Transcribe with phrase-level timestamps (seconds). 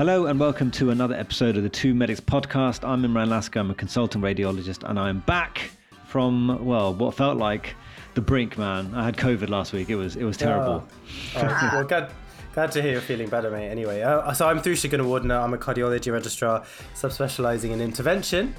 [0.00, 2.88] Hello and welcome to another episode of the Two Medics podcast.
[2.88, 5.72] I'm Imran Lasker, I'm a consultant radiologist, and I'm back
[6.06, 7.74] from well, what felt like
[8.14, 8.94] the brink, man.
[8.94, 9.90] I had COVID last week.
[9.90, 10.88] It was it was terrible.
[11.36, 12.10] Oh, oh, well, glad,
[12.54, 13.68] glad to hear you're feeling better, mate.
[13.68, 15.36] Anyway, uh, so I'm Thrushik Wardner.
[15.36, 18.54] I'm a cardiology registrar, subspecialising in intervention.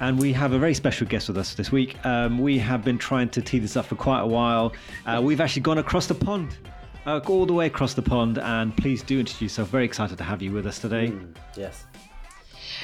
[0.00, 1.96] And we have a very special guest with us this week.
[2.04, 4.74] Um, we have been trying to tee this up for quite a while.
[5.06, 6.54] Uh, we've actually gone across the pond
[7.06, 8.38] uh, all the way across the pond.
[8.38, 9.68] And please do introduce yourself.
[9.68, 11.08] Very excited to have you with us today.
[11.08, 11.84] Mm, yes.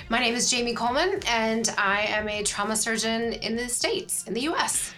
[0.09, 4.35] My name is Jamie Coleman, and I am a trauma surgeon in the States, in
[4.35, 4.95] the US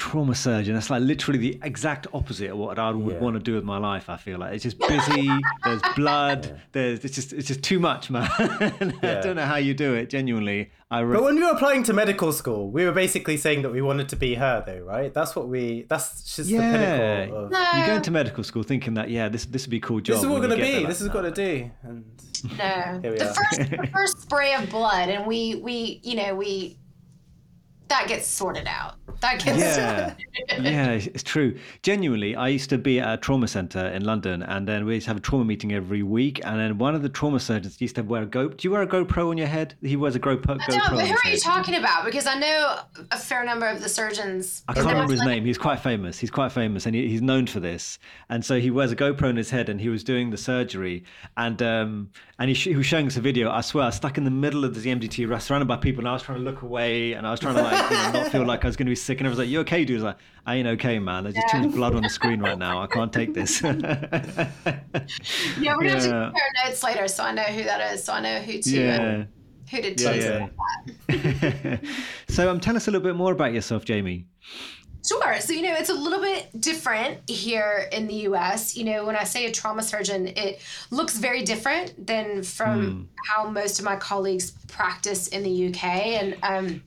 [0.00, 0.72] trauma surgeon.
[0.74, 3.20] That's like literally the exact opposite of what I would yeah.
[3.20, 4.08] want to do with my life.
[4.08, 5.28] I feel like it's just busy.
[5.62, 6.46] there's blood.
[6.46, 6.56] Yeah.
[6.72, 8.28] There's it's just it's just too much, man.
[8.40, 9.18] yeah.
[9.18, 10.08] I don't know how you do it.
[10.08, 11.00] Genuinely, I.
[11.00, 13.82] Re- but when we were applying to medical school, we were basically saying that we
[13.82, 15.12] wanted to be her, though, right?
[15.12, 15.84] That's what we.
[15.88, 16.58] That's just yeah.
[16.58, 17.44] the pinnacle.
[17.44, 17.50] Of...
[17.50, 17.72] No.
[17.76, 20.14] You go into medical school thinking that yeah, this this would be a cool job.
[20.14, 20.86] This is what we're gonna be.
[20.86, 21.70] This is what to do.
[21.82, 22.04] And
[22.56, 23.34] no, the are.
[23.34, 26.78] first the first spray of blood, and we we you know we
[27.90, 28.94] that gets sorted out.
[29.20, 30.14] That gets yeah,
[30.58, 31.58] yeah, it's true.
[31.82, 35.04] Genuinely, I used to be at a trauma center in London, and then we used
[35.04, 36.40] to have a trauma meeting every week.
[36.44, 38.48] And then one of the trauma surgeons used to wear a Go.
[38.48, 39.74] Do you wear a GoPro on your head?
[39.82, 40.58] He wears a GoPro.
[40.58, 42.06] GoPro no, but who are you talking about?
[42.06, 42.78] Because I know
[43.10, 44.62] a fair number of the surgeons.
[44.68, 45.44] I can't remember his name.
[45.44, 46.18] He's quite famous.
[46.18, 47.98] He's quite famous, and he, he's known for this.
[48.30, 51.04] And so he wears a GoPro on his head, and he was doing the surgery,
[51.36, 53.50] and um, and he, he was showing us a video.
[53.50, 56.08] I swear, I was stuck in the middle of the MDT, surrounded by people, and
[56.08, 58.44] I was trying to look away, and I was trying to like know, not feel
[58.44, 59.18] like I was going to be sick.
[59.18, 61.24] And I was like, "You okay, dude?" I was like, "I ain't okay, man.
[61.24, 61.60] There's just yeah.
[61.60, 62.82] too much blood on the screen right now.
[62.82, 63.82] I can't take this." yeah, we're
[65.60, 68.04] gonna have to compare notes later, so I know who that is.
[68.04, 68.70] So I know who to.
[68.70, 69.24] Yeah.
[69.70, 70.48] who to yeah,
[71.08, 71.76] yeah.
[72.28, 74.26] so, um, tell us a little bit more about yourself, Jamie.
[75.06, 75.40] Sure.
[75.40, 78.76] So, you know, it's a little bit different here in the US.
[78.76, 80.60] You know, when I say a trauma surgeon, it
[80.90, 83.06] looks very different than from mm.
[83.28, 85.84] how most of my colleagues practice in the UK.
[85.84, 86.82] And um,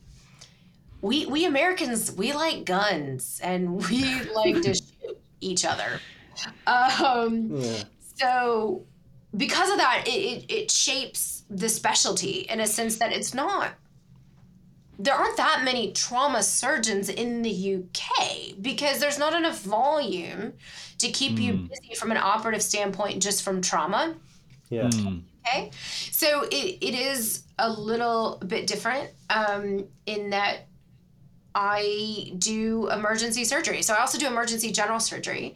[1.04, 6.00] we we Americans we like guns and we like to shoot each other.
[6.66, 7.84] Um, yeah.
[8.16, 8.84] So
[9.36, 13.72] because of that, it, it, it shapes the specialty in a sense that it's not.
[14.98, 20.54] There aren't that many trauma surgeons in the UK because there's not enough volume
[21.00, 21.42] to keep mm.
[21.42, 21.66] you hmm.
[21.66, 24.16] busy from an operative standpoint just from trauma.
[24.70, 24.84] Yeah.
[24.84, 25.24] Mm.
[25.46, 25.72] Okay.
[26.12, 30.68] So it, it is a little bit different um, in that
[31.56, 33.82] I do emergency surgery.
[33.82, 35.56] So I also do emergency general surgery.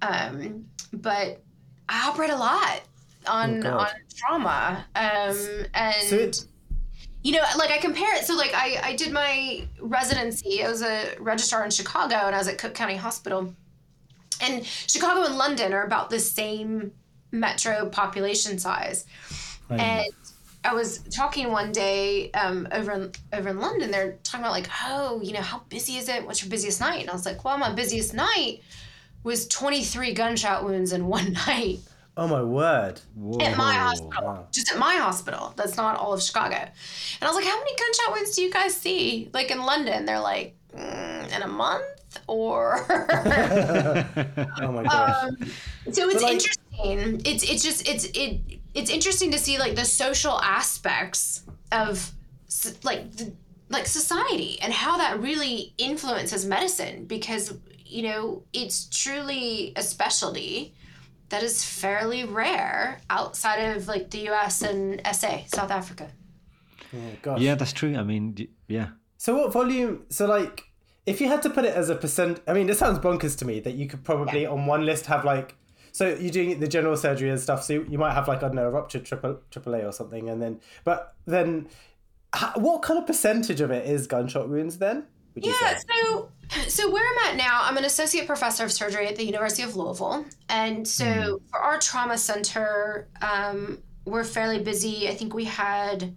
[0.00, 1.42] Um, but
[1.88, 2.82] I operate a lot
[3.26, 4.84] on oh on trauma.
[4.94, 5.36] Um,
[5.74, 6.46] and so
[7.22, 8.24] you know, like I compare it.
[8.24, 10.64] So like I, I did my residency.
[10.64, 13.54] I was a registrar in Chicago and I was at Cook County Hospital.
[14.40, 16.92] And Chicago and London are about the same
[17.30, 19.06] metro population size.
[19.70, 20.06] And
[20.64, 23.90] I was talking one day um, over in, over in London.
[23.90, 26.24] They're talking about like, oh, you know, how busy is it?
[26.24, 27.00] What's your busiest night?
[27.00, 28.60] And I was like, well, my busiest night
[29.24, 31.80] was 23 gunshot wounds in one night.
[32.14, 33.00] Oh my word!
[33.14, 33.40] Whoa.
[33.40, 34.46] At my hospital, wow.
[34.52, 35.54] just at my hospital.
[35.56, 36.56] That's not all of Chicago.
[36.56, 36.70] And
[37.22, 39.30] I was like, how many gunshot wounds do you guys see?
[39.32, 41.86] Like in London, they're like mm, in a month
[42.26, 42.84] or.
[42.90, 45.24] oh my gosh!
[45.24, 45.36] Um,
[45.90, 47.22] so it's like, interesting.
[47.24, 52.12] It's it's just it's it it's interesting to see like the social aspects of
[52.82, 53.32] like the,
[53.68, 60.74] like society and how that really influences medicine because you know it's truly a specialty
[61.30, 66.10] that is fairly rare outside of like the US and SA South Africa.
[67.24, 67.96] Oh, yeah that's true.
[67.96, 68.88] I mean yeah.
[69.16, 70.64] So what volume so like
[71.06, 73.44] if you had to put it as a percent I mean this sounds bonkers to
[73.46, 74.50] me that you could probably yeah.
[74.50, 75.56] on one list have like
[75.92, 77.62] so you're doing the general surgery and stuff.
[77.62, 80.28] So you might have like I don't know a ruptured triple triple A or something,
[80.28, 81.68] and then but then
[82.54, 85.04] what kind of percentage of it is gunshot wounds then?
[85.34, 86.30] yeah, so
[86.68, 89.76] so where I'm at now, I'm an associate professor of surgery at the University of
[89.76, 91.40] Louisville, and so mm.
[91.50, 95.08] for our trauma center, um, we're fairly busy.
[95.08, 96.14] I think we had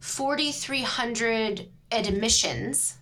[0.00, 2.98] 4,300 admissions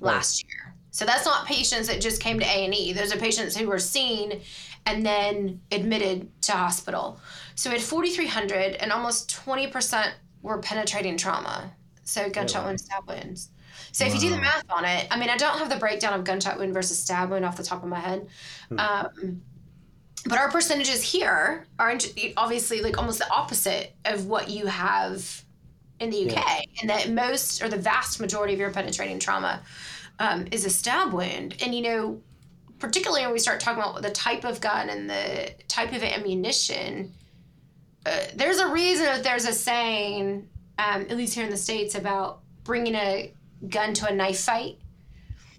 [0.00, 0.67] last year.
[0.98, 2.92] So that's not patients that just came to A and E.
[2.92, 4.40] Those are patients who were seen
[4.84, 7.20] and then admitted to hospital.
[7.54, 10.10] So we had 4,300 and almost 20%
[10.42, 11.72] were penetrating trauma.
[12.02, 13.50] So gunshot wounds, stab wounds.
[13.92, 14.10] So wow.
[14.10, 16.24] if you do the math on it, I mean, I don't have the breakdown of
[16.24, 18.26] gunshot wound versus stab wound off the top of my head.
[18.68, 18.78] Hmm.
[18.80, 19.42] Um,
[20.24, 21.96] but our percentages here are
[22.36, 25.44] obviously like almost the opposite of what you have
[26.00, 26.60] in the UK, yeah.
[26.80, 29.62] and that most or the vast majority of your penetrating trauma
[30.18, 31.56] um, is a stab wound.
[31.64, 32.20] And you know,
[32.78, 37.12] particularly when we start talking about the type of gun and the type of ammunition,
[38.06, 40.48] uh, there's a reason that there's a saying,
[40.78, 43.32] um, at least here in the states, about bringing a
[43.68, 44.78] gun to a knife fight.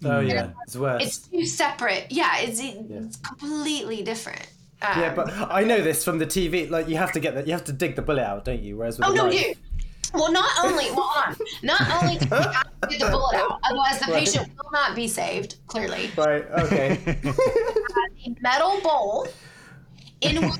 [0.04, 1.02] Oh yeah, it's worse.
[1.04, 2.06] It's two separate.
[2.10, 4.46] Yeah, it's, it's completely different.
[4.82, 6.70] Um, yeah, but I know this from the TV.
[6.70, 7.46] Like you have to get that.
[7.46, 8.78] You have to dig the bullet out, don't you?
[8.78, 9.54] Whereas with Oh a no, knife- you.
[10.14, 11.46] Well, not only well, hold on.
[11.62, 14.24] Not only do you have to get the bullet out, otherwise the Right.
[14.24, 15.56] patient will not be saved.
[15.66, 16.44] Clearly, Right.
[16.50, 17.20] Okay.
[17.90, 19.26] Uh, a metal bowl
[20.20, 20.58] in which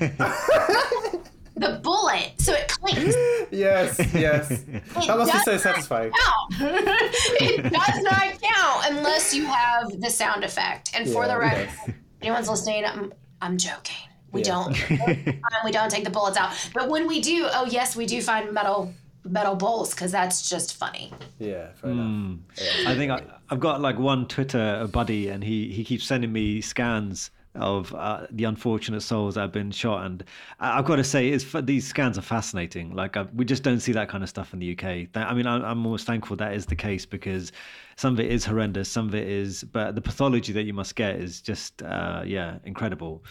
[1.55, 3.15] the bullet, so it clinks.
[3.51, 3.99] yes.
[4.13, 4.49] Yes.
[4.49, 6.11] That must be so satisfying.
[6.11, 6.53] count.
[7.39, 10.91] it does not count unless you have the sound effect.
[10.95, 11.95] And for Yeah, the record, yes.
[12.21, 13.95] anyone's listening, I'm, I'm joking.
[14.31, 14.63] We Yeah.
[14.65, 15.41] don't.
[15.65, 16.51] we don't take the bullets out.
[16.73, 20.75] But when we do, oh yes, we do find metal metal bowls because that's just
[20.77, 21.11] funny.
[21.39, 21.73] Yeah.
[21.73, 22.39] Fair enough.
[22.85, 26.61] I think I, I've got like one Twitter buddy, and he he keeps sending me
[26.61, 30.23] scans of uh, the unfortunate souls that have been shot, and
[30.59, 32.95] I- I've got to say, it's these scans are fascinating.
[32.95, 35.11] Like I, we just don't see that kind of stuff in the UK.
[35.11, 37.51] That, I mean, I, I'm almost thankful that is the case because
[37.97, 40.95] some of it is horrendous, some of it is, but the pathology that you must
[40.95, 43.23] get is just uh, yeah incredible,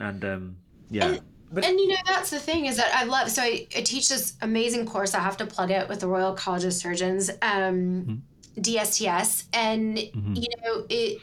[0.00, 0.56] and um,
[0.90, 1.06] yeah.
[1.08, 1.20] and
[1.54, 4.86] you know that's the thing is that I love so I, I teach this amazing
[4.86, 5.14] course.
[5.14, 8.60] I have to plug it with the Royal College of Surgeons, um, mm-hmm.
[8.60, 10.34] DSTS, and mm-hmm.
[10.34, 11.20] you know it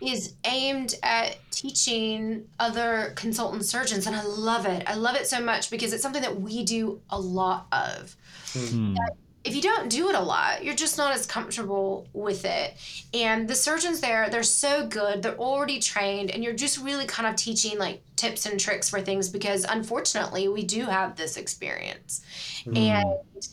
[0.00, 4.84] is aimed at teaching other consultant surgeons, and I love it.
[4.86, 8.14] I love it so much because it's something that we do a lot of.
[8.52, 8.94] Hmm.
[8.94, 9.12] That
[9.46, 12.74] if you don't do it a lot, you're just not as comfortable with it.
[13.14, 15.22] And the surgeons there, they're so good.
[15.22, 19.00] They're already trained, and you're just really kind of teaching like tips and tricks for
[19.00, 22.22] things because unfortunately, we do have this experience.
[22.64, 22.76] Mm.
[22.76, 23.44] And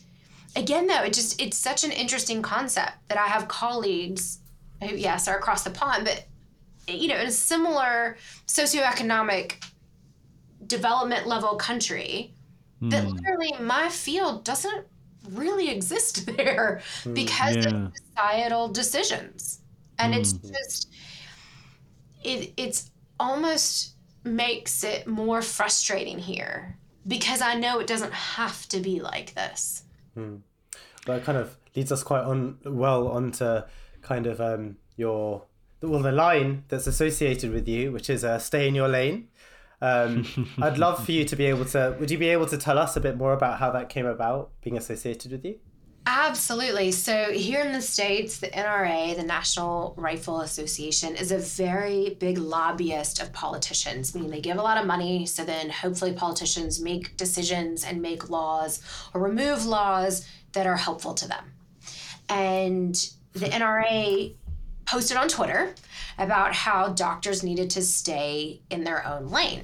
[0.55, 4.39] again, though, it just it's such an interesting concept that I have colleagues
[4.81, 6.25] who, yes, are across the pond, but
[6.87, 8.17] you know, in a similar
[8.47, 9.63] socioeconomic
[10.67, 12.33] development level country
[12.81, 13.11] that hmm.
[13.11, 14.85] literally my field doesn't
[15.31, 16.81] really exist there
[17.13, 17.85] because Yeah.
[17.85, 19.59] of societal decisions
[19.99, 20.89] and it's just
[22.23, 22.89] it it's
[23.19, 26.77] almost makes it more frustrating here
[27.07, 29.83] because i know it doesn't have to be like this
[31.05, 33.61] that kind of leads us quite on well onto
[34.01, 35.43] kind of um, your
[35.81, 39.27] well the line that's associated with you, which is uh, stay in your lane.
[39.83, 40.25] Um,
[40.61, 41.95] I'd love for you to be able to.
[41.99, 44.51] Would you be able to tell us a bit more about how that came about
[44.63, 45.59] being associated with you?
[46.05, 46.91] Absolutely.
[46.91, 52.37] So here in the States, the NRA, the National Rifle Association, is a very big
[52.37, 55.25] lobbyist of politicians, I meaning they give a lot of money.
[55.25, 58.81] So then hopefully politicians make decisions and make laws
[59.13, 61.53] or remove laws that are helpful to them.
[62.27, 62.95] And
[63.33, 64.35] the NRA
[64.85, 65.73] posted on Twitter
[66.17, 69.63] about how doctors needed to stay in their own lane.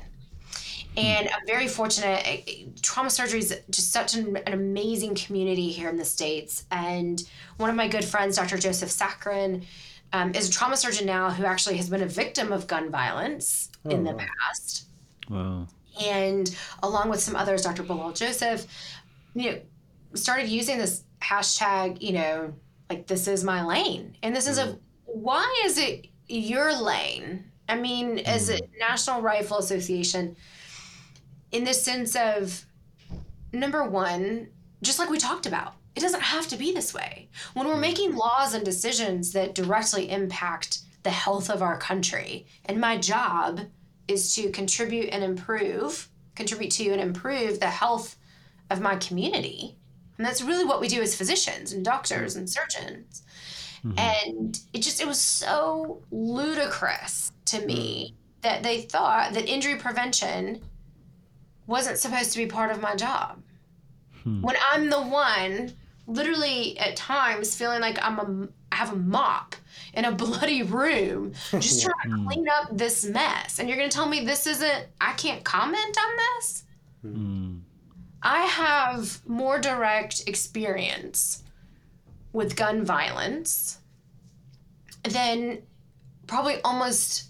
[0.99, 2.21] And I'm very fortunate.
[2.25, 6.65] eh, eh, Trauma surgery is just such an, an amazing community here in the States.
[6.71, 7.23] And
[7.57, 8.57] one of my good friends, Dr.
[8.57, 9.63] Joseph Sakran,
[10.11, 13.69] um, is a trauma surgeon now who actually has been a victim of gun violence
[13.89, 14.87] in the past.
[15.29, 15.67] Wow.
[16.01, 17.83] And along with some others, Dr.
[17.83, 18.65] Bellal Joseph,
[19.35, 19.59] you know,
[20.15, 22.53] started using this hashtag, you know,
[22.89, 24.15] like this is my lane.
[24.23, 27.45] And this is a why is it your lane?
[27.67, 30.35] I mean, as a National Rifle Association,
[31.51, 32.65] in the sense of
[33.51, 34.49] number one,
[34.81, 37.29] just like we talked about, it doesn't have to be this way.
[37.53, 37.81] When we're mm.
[37.81, 43.61] making laws and decisions that directly impact the health of our country, and my job
[44.07, 48.17] is to contribute and improve, contribute to and improve the health
[48.69, 49.75] of my community.
[50.17, 53.23] And that's really what we do as physicians and doctors and surgeons.
[53.85, 53.99] Mm-hmm.
[53.99, 58.41] And it just, it was so ludicrous to me mm.
[58.41, 60.61] that they thought that injury prevention
[61.69, 63.41] wasn't supposed to be part of my job.
[64.23, 64.41] Hmm.
[64.41, 65.73] When I'm the one,
[66.07, 69.55] literally at times, feeling like I'm a, I have a mop
[69.93, 72.27] in a bloody room, just trying to hmm.
[72.27, 73.59] clean up this mess.
[73.59, 76.63] And you're going to tell me this isn't, I can't comment on this?
[77.03, 77.57] Hmm.
[78.21, 81.43] I have more direct experience
[82.33, 83.77] with gun violence
[85.03, 85.61] than
[86.27, 87.28] probably almost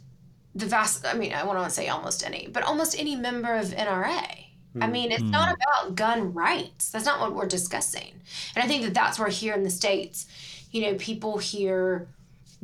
[0.59, 3.67] the vast, I mean, I want to say almost any, but almost any member of
[3.67, 4.45] NRA.
[4.79, 4.91] I hmm.
[4.91, 5.31] mean, it's hmm.
[5.31, 6.91] not about gun rights.
[6.91, 8.21] That's not what we're discussing.
[8.55, 10.27] And I think that that's where here in the States,
[10.71, 12.07] you know, people hear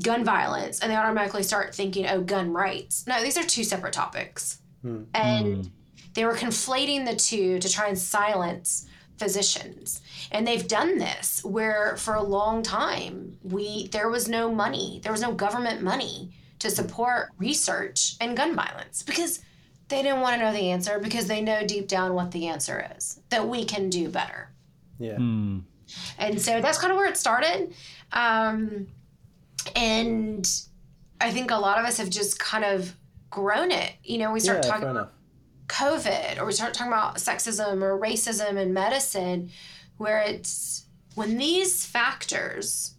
[0.03, 3.05] gun violence and they automatically start thinking, oh, gun rights.
[3.07, 4.59] No, these are two separate topics.
[4.81, 5.03] Hmm.
[5.13, 5.71] And
[6.13, 8.87] they were conflating the two to try and silence
[9.17, 10.01] physicians.
[10.31, 15.11] And they've done this where for a long time we there was no money, there
[15.11, 19.41] was no government money to support research and gun violence because
[19.87, 22.91] they didn't want to know the answer because they know deep down what the answer
[22.97, 24.49] is that we can do better.
[24.97, 25.17] Yeah.
[25.17, 25.59] Hmm.
[26.17, 27.73] And so that's kind of where it started.
[28.11, 28.87] Um,
[29.75, 30.49] and
[31.21, 32.95] I think a lot of us have just kind of
[33.29, 33.93] grown it.
[34.03, 35.13] You know, we start Yeah, talking about.
[35.67, 39.49] COVID or we start talking about sexism or racism in medicine,
[39.97, 40.85] where it's
[41.15, 42.94] when these factors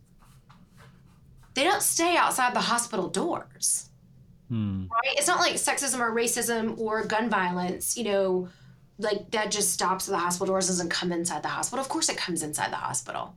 [1.56, 3.88] they don't stay outside the hospital doors.
[4.48, 4.84] Hmm.
[4.92, 5.16] Right?
[5.16, 8.48] It's not like sexism or racism or gun violence, you know,
[8.98, 11.82] like that just stops at the hospital doors, doesn't come inside the hospital.
[11.82, 13.34] Of course it comes inside the hospital.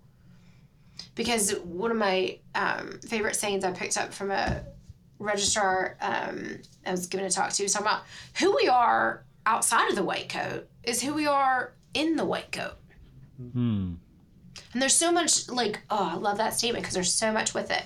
[1.16, 4.64] Because one of my um, favorite sayings I picked up from a
[5.18, 8.04] registrar um, I was given a talk to, was talking about
[8.38, 12.52] who we are outside of the white coat is who we are in the white
[12.52, 12.76] coat.
[13.54, 13.94] Hmm.
[14.74, 17.72] And there's so much like, oh, I love that statement because there's so much with
[17.72, 17.84] it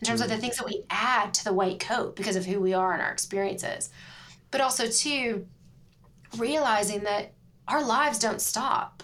[0.00, 2.60] in terms of the things that we add to the white coat because of who
[2.60, 3.90] we are and our experiences.
[4.50, 5.46] But also, too,
[6.36, 7.32] realizing that
[7.66, 9.02] our lives don't stop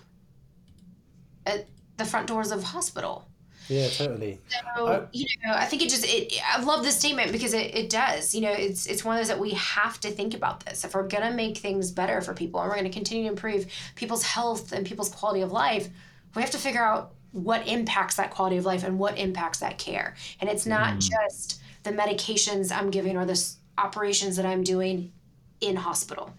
[1.47, 1.67] at
[1.97, 3.27] the front doors of hospital.
[3.69, 4.39] Yeah, totally.
[4.77, 7.73] So, I- you know, I think it just it I love this statement because it,
[7.75, 8.35] it does.
[8.35, 10.85] You know, it's it's one of those that we have to think about this.
[10.85, 14.25] If we're gonna make things better for people and we're gonna continue to improve people's
[14.25, 15.89] health and people's quality of life,
[16.35, 19.79] we have to figure out what impacts that quality of life and what impacts that
[19.79, 20.15] care.
[20.41, 21.11] And it's not mm.
[21.11, 23.41] just the medications I'm giving or the
[23.79, 25.13] operations that I'm doing
[25.61, 26.33] in hospital.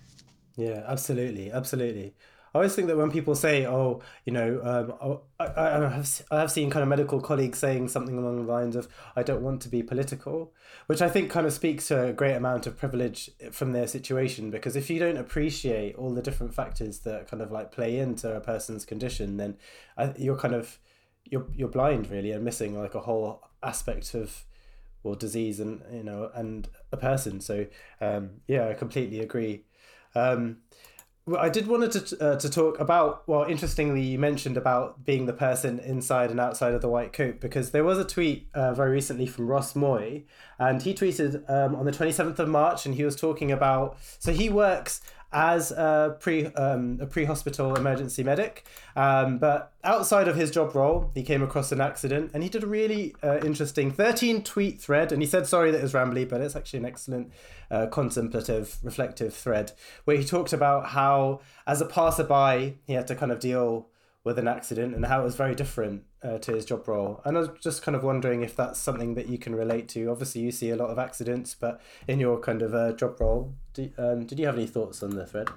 [0.57, 2.13] Yeah, absolutely, absolutely.
[2.53, 5.89] I always think that when people say, "Oh, you know," um, oh, I, I, I
[5.89, 9.24] have I have seen kind of medical colleagues saying something along the lines of, "I
[9.24, 10.53] don't want to be political,"
[10.88, 14.51] which I think kind of speaks to a great amount of privilege from their situation.
[14.51, 18.36] Because if you don't appreciate all the different factors that kind of like play into
[18.36, 19.58] a person's condition, then
[19.98, 20.77] I, you're kind of
[21.24, 24.43] you're you're blind really and missing like a whole aspect of
[25.03, 27.39] well disease and you know and a person.
[27.39, 27.67] So
[28.01, 29.63] um, yeah, I completely agree.
[30.15, 30.58] Um,
[31.38, 33.28] I did wanted to uh, to talk about.
[33.28, 37.40] Well, interestingly, you mentioned about being the person inside and outside of the white coat
[37.40, 40.24] because there was a tweet uh, very recently from Ross Moy,
[40.58, 43.98] and he tweeted um, on the twenty seventh of March, and he was talking about.
[44.18, 45.01] So he works
[45.33, 50.75] as a pre um, a pre hospital emergency medic, um, but outside of his job
[50.75, 54.81] role, he came across an accident, and he did a really uh, interesting thirteen tweet
[54.81, 57.31] thread, and he said sorry that it was rambly, but it's actually an excellent
[57.69, 59.71] uh, contemplative, reflective thread
[60.03, 63.88] where he talked about how, as a passerby, he had to kind of deal
[64.23, 67.22] with an accident and how it was very different uh, to his job role.
[67.25, 70.08] And I was just kind of wondering if that's something that you can relate to.
[70.10, 73.54] Obviously, you see a lot of accidents, but in your kind of uh, job role,
[73.74, 75.50] do, um, did you have any thoughts on the thread?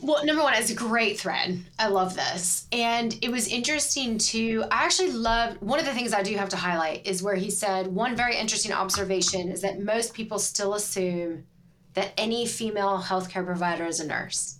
[0.00, 1.58] Well, number one, it's a great thread.
[1.78, 2.68] I love this.
[2.70, 6.50] And it was interesting to, I actually loved, one of the things I do have
[6.50, 10.74] to highlight is where he said, one very interesting observation is that most people still
[10.74, 11.46] assume
[11.94, 14.58] that any female healthcare provider is a nurse.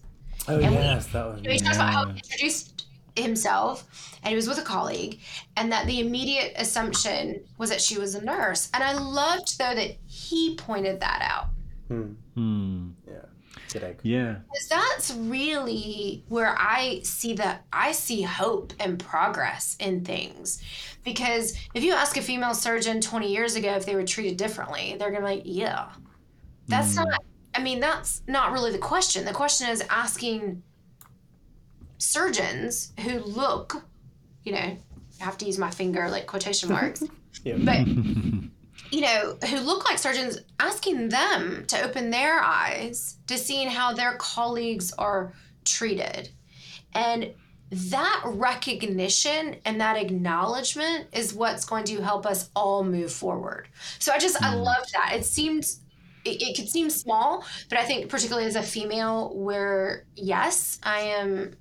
[0.49, 1.41] Oh And we- yes, that was.
[1.41, 2.78] He talks about how introduced
[3.21, 5.21] himself and he was with a colleague,
[5.57, 8.69] and that the immediate assumption was that she was a nurse.
[8.75, 11.47] And I loved, though, that he pointed that out.
[11.89, 12.13] Hmm.
[12.35, 12.89] Hmm.
[13.07, 13.25] Yeah.
[13.73, 14.01] Good egg.
[14.03, 14.37] Yeah.
[14.51, 20.63] Because that's really where I see that I see hope and progress in things.
[21.05, 24.97] Because if you ask a female surgeon 20 years ago if they were treated differently,
[24.99, 25.89] they're gonna be like, yeah.
[26.67, 27.09] That's not
[27.55, 29.25] I mean, that's not really the question.
[29.25, 30.63] The question is asking
[31.99, 33.83] surgeons who look,
[34.45, 34.59] you know,
[35.21, 37.03] I have to use my finger like quotation marks,
[37.45, 37.57] Yeah.
[37.59, 37.87] but
[38.91, 43.93] you know, who look like surgeons, asking them to open their eyes to seeing how
[43.93, 45.33] their colleagues are
[45.65, 46.31] treated.
[46.95, 47.35] And
[47.71, 53.69] that recognition and that acknowledgement is what's going to help us all move forward.
[53.99, 54.65] So I just, I mm.
[54.65, 55.13] love that.
[55.15, 55.81] It seems,
[56.25, 61.01] it, it could seem small, but I think, particularly as a female, where yes, I
[61.01, 61.57] am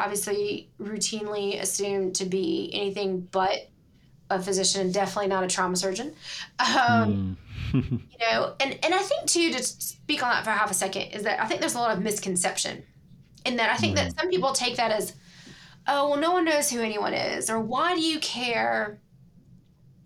[0.00, 3.70] obviously routinely assumed to be anything but
[4.30, 6.14] a physician, and definitely not a trauma surgeon.
[6.58, 7.36] Um,
[7.70, 7.78] Hmm.
[7.78, 11.02] you know, and and I think too to speak on that for half a second
[11.12, 12.82] is that I think there's a lot of misconception
[13.44, 15.14] in that I think that some people take that as,
[15.86, 19.00] oh well, no one knows who anyone is, or why do you care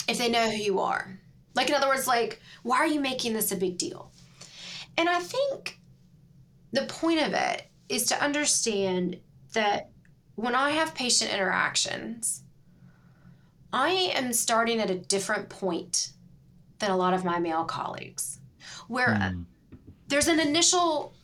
[0.08, 1.18] if they know who you are?
[1.54, 4.10] Like in other words, like why are you making this a big deal?
[4.96, 5.78] And I think
[6.72, 9.18] the point of it is to understand
[9.54, 9.90] that
[10.37, 12.42] when I have patient interactions,
[13.73, 16.12] I am starting at a different point
[16.78, 18.40] than a lot of my male colleagues,
[18.88, 19.42] where Hmm.
[20.08, 21.14] there's an initial,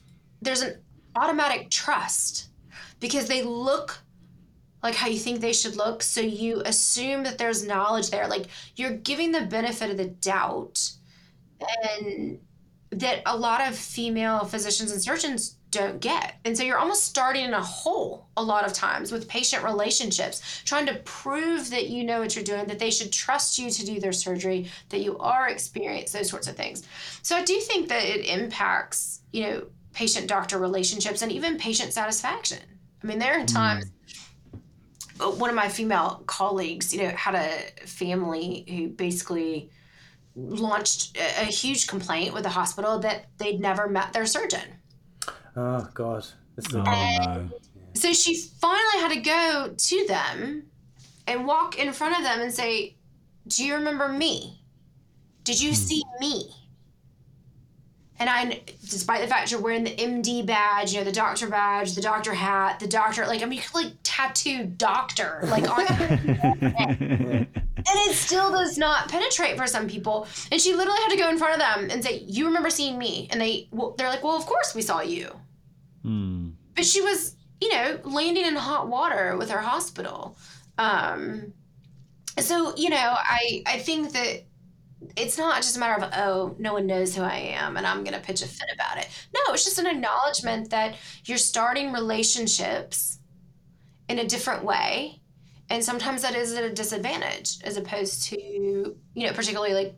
[0.43, 0.83] there's an
[1.17, 2.49] automatic trust
[3.01, 3.99] because they look
[4.83, 6.03] like how you think they should look.
[6.03, 8.27] So you assume that there's knowledge there.
[8.29, 8.47] Like
[8.77, 10.93] you're giving the benefit of the doubt
[11.61, 12.41] and
[12.91, 16.37] that a lot of female physicians and surgeons don't get.
[16.45, 20.63] And so you're almost starting in a hole a lot of times with patient relationships,
[20.65, 23.87] trying to prove that you know what you're doing, that they should trust you to
[23.87, 26.83] do their surgery, that you are experienced, those sorts of things.
[27.23, 31.93] So I do think that it impacts, you know, patient doctor relationships and even patient
[31.93, 32.59] satisfaction.
[33.03, 33.87] I mean, there are times
[35.19, 35.37] mm.
[35.37, 39.71] one of my female colleagues, you know, had a family who basically
[40.35, 44.80] launched a, a huge complaint with the hospital that they'd never met their surgeon
[45.57, 46.27] Oh God.
[46.57, 47.51] This is oh, no.
[47.95, 50.65] So she finally had to go to them
[51.27, 52.97] and walk in front of them and say,
[53.47, 54.63] "Do you remember me?
[55.45, 55.75] Did you hmm.
[55.75, 56.51] see me?"
[58.21, 61.95] And I, despite the fact you're wearing the MD badge, you know, the doctor badge,
[61.95, 65.87] the doctor hat, the doctor, like, I mean, you could like tattoo doctor, like on
[67.87, 70.27] and it still does not penetrate for some people.
[70.53, 72.99] And she literally had to go in front of them and say, "You remember seeing
[72.99, 75.35] me?" And they, well, they're like, "Well, of course we saw you."
[76.05, 76.53] Mm.
[76.75, 80.37] But she was, you know, landing in hot water with her hospital.
[80.77, 81.55] Um,
[82.39, 84.45] so you know, I I think that
[85.17, 88.05] it's not just a matter of oh no one knows who i am and i'm
[88.05, 89.09] going to pitch a fit about it.
[89.35, 93.19] No it's just an acknowledgement that you're starting relationships
[94.09, 95.21] in a different way
[95.71, 99.95] and sometimes that is at a disadvantage as opposed to you know particularly like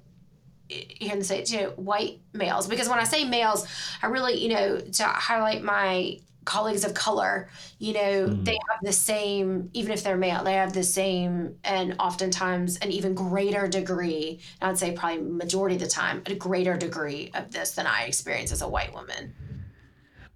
[0.68, 2.66] here in the states you know white males.
[2.66, 3.66] Because when i say males
[4.02, 8.44] i really you know to highlight my colleagues of color, you know, mm.
[8.44, 12.90] they have the same, even if they're male, they have the same and oftentimes an
[12.90, 17.50] even greater degree, I would say probably majority of the time, a greater degree of
[17.52, 19.34] this than I experience as a white woman.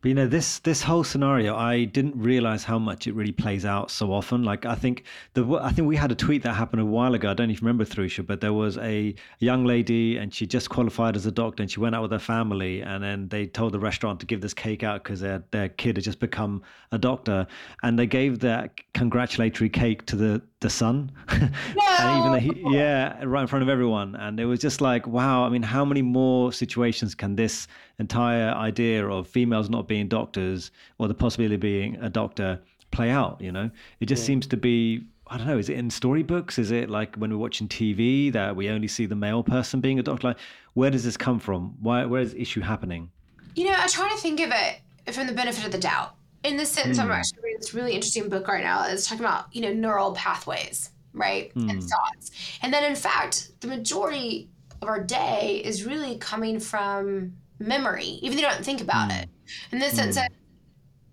[0.07, 3.65] But you know, this this whole scenario, I didn't realize how much it really plays
[3.65, 4.45] out so often.
[4.45, 5.03] Like I think
[5.35, 7.29] the I think we had a tweet that happened a while ago.
[7.29, 11.17] I don't even remember Thrusha, but there was a young lady and she just qualified
[11.17, 13.81] as a doctor and she went out with her family and then they told the
[13.81, 17.45] restaurant to give this cake out because their their kid had just become a doctor
[17.83, 21.49] and they gave that congratulatory cake to the the son No.
[22.01, 24.17] and even he, yeah, right in front of everyone.
[24.17, 25.45] And it was just like, wow.
[25.45, 30.71] I mean, how many more situations can this entire idea of females not being doctors
[30.99, 33.41] or the possibility of being a doctor play out?
[33.41, 34.27] You know, it just yeah.
[34.27, 35.07] seems to be.
[35.29, 35.59] I don't know.
[35.59, 36.57] Is it in storybooks?
[36.57, 39.99] Is it like when we're watching TV that we only see the male person being
[39.99, 40.29] a doctor?
[40.29, 40.39] Like,
[40.75, 41.75] where does this come from?
[41.81, 42.05] Why?
[42.05, 43.11] Where is the issue happening?
[43.57, 46.16] You know, I try to think of it from the benefit of the doubt
[46.47, 47.03] in this sense, mm.
[47.03, 47.13] I'm hmm.
[47.13, 48.87] actually reading this really interesting book right now.
[48.87, 51.71] It's talking about you know neural pathways, right, mm.
[51.71, 51.87] and hmm.
[51.87, 52.31] thoughts,
[52.63, 54.49] and then in fact, the majority
[54.81, 59.23] of our day is really coming from memory, even though you don't think about mm.
[59.23, 59.29] it.
[59.73, 60.23] In this sense, hmm.
[60.23, 60.33] that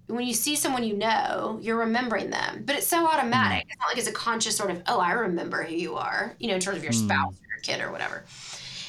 [0.08, 3.66] when you see someone you know, you're remembering them, but it's so automatic.
[3.70, 6.50] It's not like it's a conscious sort of, oh, I remember who you are, you
[6.50, 8.24] know, in terms of your spouse or your kid or whatever.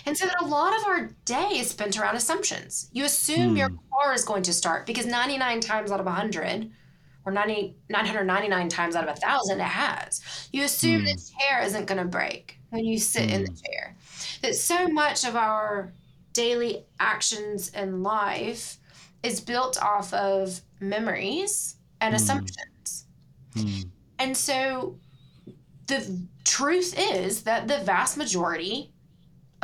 [0.07, 2.89] And so that a lot of our day is spent around assumptions.
[2.93, 3.57] You assume hmm.
[3.57, 6.71] your car is going to start because 99 times out of 100
[7.25, 10.49] or 90, 999 times out of 1,000 it has.
[10.53, 11.07] You assume hmm.
[11.07, 13.37] the chair isn't going to break when you sit hmm.
[13.37, 13.57] in the hmm.
[13.65, 13.97] chair.
[14.43, 15.93] That so much of our
[16.33, 18.79] daily actions in life
[19.23, 22.17] is built off of memories and hmm.
[22.17, 23.07] assumptions.
[23.55, 23.81] Hmm.
[24.19, 24.99] And so
[25.87, 28.94] the truth is that the vast majority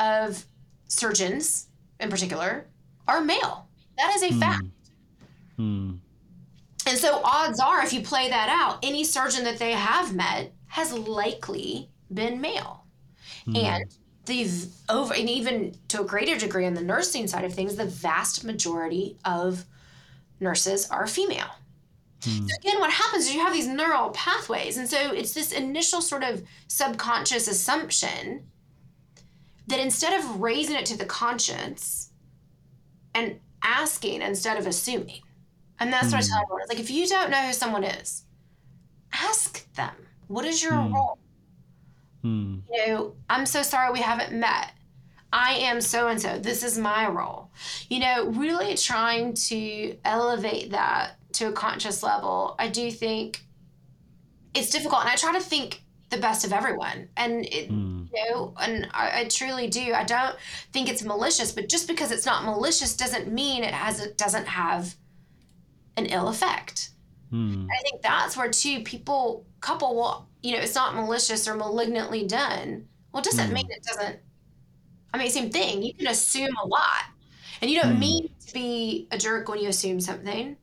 [0.00, 0.44] of
[0.88, 1.68] surgeons
[2.00, 2.66] in particular
[3.06, 3.68] are male.
[3.96, 4.40] That is a mm.
[4.40, 4.64] fact.
[5.58, 5.98] Mm.
[6.86, 10.52] And so, odds are, if you play that out, any surgeon that they have met
[10.66, 12.84] has likely been male.
[13.46, 13.62] Mm.
[13.62, 13.84] And
[14.26, 14.48] the
[14.88, 18.44] over, and even to a greater degree on the nursing side of things, the vast
[18.44, 19.64] majority of
[20.40, 21.50] nurses are female.
[22.22, 22.48] Mm.
[22.48, 24.78] So again, what happens is you have these neural pathways.
[24.78, 28.44] And so it's this initial sort of subconscious assumption
[29.68, 32.10] that instead of raising it to the conscience
[33.14, 35.22] and asking instead of assuming,
[35.78, 36.12] and that's mm.
[36.12, 36.42] what I tell hmm.
[36.44, 36.62] everyone.
[36.62, 38.24] It's like if you don't know who someone is,
[39.12, 39.94] ask them,
[40.28, 40.92] what is your mm.
[40.92, 41.18] role?
[42.24, 42.62] Mm.
[42.70, 44.72] You know, I'm so sorry we haven't met.
[45.32, 46.38] I am so and so.
[46.38, 47.50] This is my role.
[47.88, 52.56] You know, really trying to elevate that to a conscious level.
[52.58, 53.42] I do think
[54.54, 55.02] it's difficult.
[55.02, 57.08] And I try to think the best of everyone.
[57.16, 58.08] And it, mm.
[58.12, 59.94] you know, and I, I, truly do.
[59.94, 60.36] I don't
[60.72, 64.46] think it's malicious, but just because it's not malicious doesn't mean it has it doesn't
[64.46, 64.94] have
[65.96, 66.90] an ill effect.
[67.32, 67.66] Mm.
[67.70, 72.26] I think that's where too people couple well, you know, it's not malicious or malignantly
[72.26, 72.88] done.
[73.12, 73.54] Well, it doesn't mm.
[73.54, 74.18] mean it doesn't.
[75.14, 75.82] I mean, same thing.
[75.82, 77.04] You can assume a lot,
[77.60, 78.00] and you don't hmm.
[78.00, 80.56] mean to be a jerk when you assume something.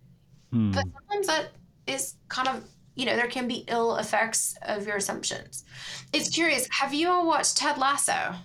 [0.54, 0.72] Hmm.
[0.72, 1.48] But sometimes that
[1.86, 2.64] is kind of
[2.98, 5.64] you know, there can be ill effects of your assumptions.
[6.12, 6.68] It's curious.
[6.72, 8.36] Have you all watched Ted Lasso?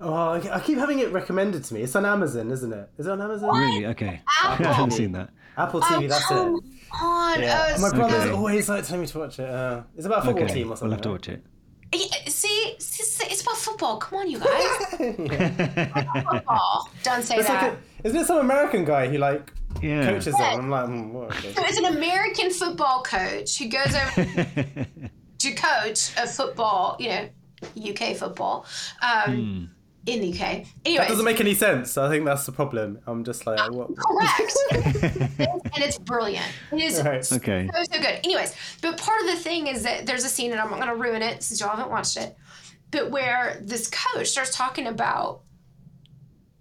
[0.00, 1.82] Oh, I I keep having it recommended to me.
[1.82, 2.90] It's on Amazon, isn't it?
[2.98, 3.56] Is it on Amazon?
[3.56, 3.86] Really?
[3.86, 4.20] Okay.
[4.42, 4.66] Apple.
[4.66, 5.30] I haven't seen that.
[5.56, 6.64] Apple TV, oh, that's come it.
[7.02, 7.40] on.
[7.42, 7.74] Yeah.
[7.76, 8.30] Oh, my brother's Okay.
[8.30, 9.48] always like telling me to watch it.
[9.48, 10.54] Uh, it's about a football Okay.
[10.54, 11.44] team or We'll have to watch it.
[11.94, 13.98] Yeah, see, it's it's about football.
[13.98, 14.76] Come on, you guys.
[16.30, 16.88] football.
[17.02, 17.72] Don't say It's like that.
[17.74, 20.06] a, isn't it some American guy who like Yeah.
[20.06, 20.60] coaches them?
[20.60, 21.52] I'm like, mm, what, okay.
[21.52, 24.24] So it's an American football coach who goes over
[25.38, 27.28] to coach a football, you know,
[27.76, 28.66] UK football,
[29.02, 29.70] um,
[30.06, 30.38] in the UK.
[30.38, 31.96] That Anyways, doesn't make any sense.
[31.96, 32.98] I think that's the problem.
[33.06, 33.88] I'm just like, what?
[33.96, 34.56] correct.
[34.72, 36.46] and it's brilliant.
[36.72, 37.32] It is Right.
[37.32, 37.68] okay.
[37.72, 38.20] so so good.
[38.24, 40.88] Anyways, but part of the thing is that there's a scene, and I'm not going
[40.88, 42.36] to ruin it since y'all haven't watched it,
[42.90, 45.42] but where this coach starts talking about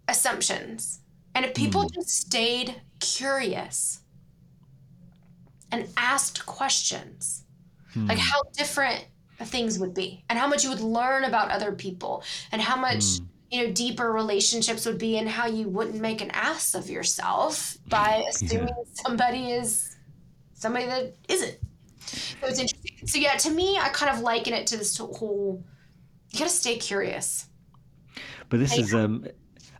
[0.08, 1.02] assumptions,
[1.34, 4.00] and if people just stayed curious
[5.72, 7.44] and asked questions,
[7.94, 8.08] hmm.
[8.08, 9.06] like how different
[9.40, 13.18] things would be, and how much you would learn about other people, and how much.
[13.18, 13.26] Hmm.
[13.54, 17.78] You know, deeper relationships would be, and how you wouldn't make an ass of yourself
[17.90, 18.30] by hmm.
[18.30, 19.98] assuming somebody is
[20.54, 21.58] somebody that isn't.
[22.06, 23.08] So it's interesting.
[23.08, 25.64] So yeah, to me, I kind of liken it to this whole.
[26.30, 27.50] You gotta stay curious.
[28.48, 29.26] But this is um,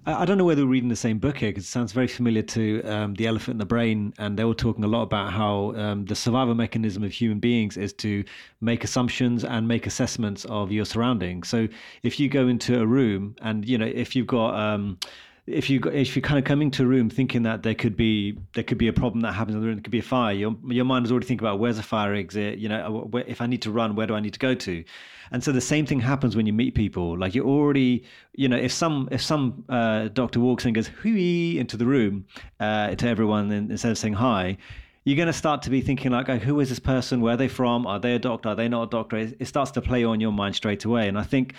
[0.03, 2.41] I don't know whether we're reading the same book here because it sounds very familiar
[2.41, 5.75] to um, the Elephant in the Brain, and they were talking a lot about how
[5.75, 8.23] um, the survival mechanism of human beings is to
[8.61, 11.49] make assumptions and make assessments of your surroundings.
[11.49, 11.67] So
[12.01, 14.97] if you go into a room and you know if you've got um,
[15.45, 17.95] if you got if you're kind of coming to a room thinking that there could
[17.95, 20.03] be there could be a problem that happens in the room, there could be a
[20.03, 20.33] fire.
[20.33, 22.57] Your your mind is already thinking about where's a fire exit.
[22.57, 24.83] You know, if I need to run, where do I need to go to?
[25.31, 27.17] And so the same thing happens when you meet people.
[27.17, 30.87] Like you're already, you know, if some if some uh, doctor walks in and goes
[30.87, 32.25] hooey into the room
[32.59, 34.57] uh, to everyone and instead of saying hi,
[35.05, 37.21] you're going to start to be thinking like, who is this person?
[37.21, 37.87] Where are they from?
[37.87, 38.49] Are they a doctor?
[38.49, 39.17] Are they not a doctor?
[39.17, 41.07] It, it starts to play on your mind straight away.
[41.07, 41.55] And I think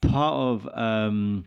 [0.00, 1.44] part of um,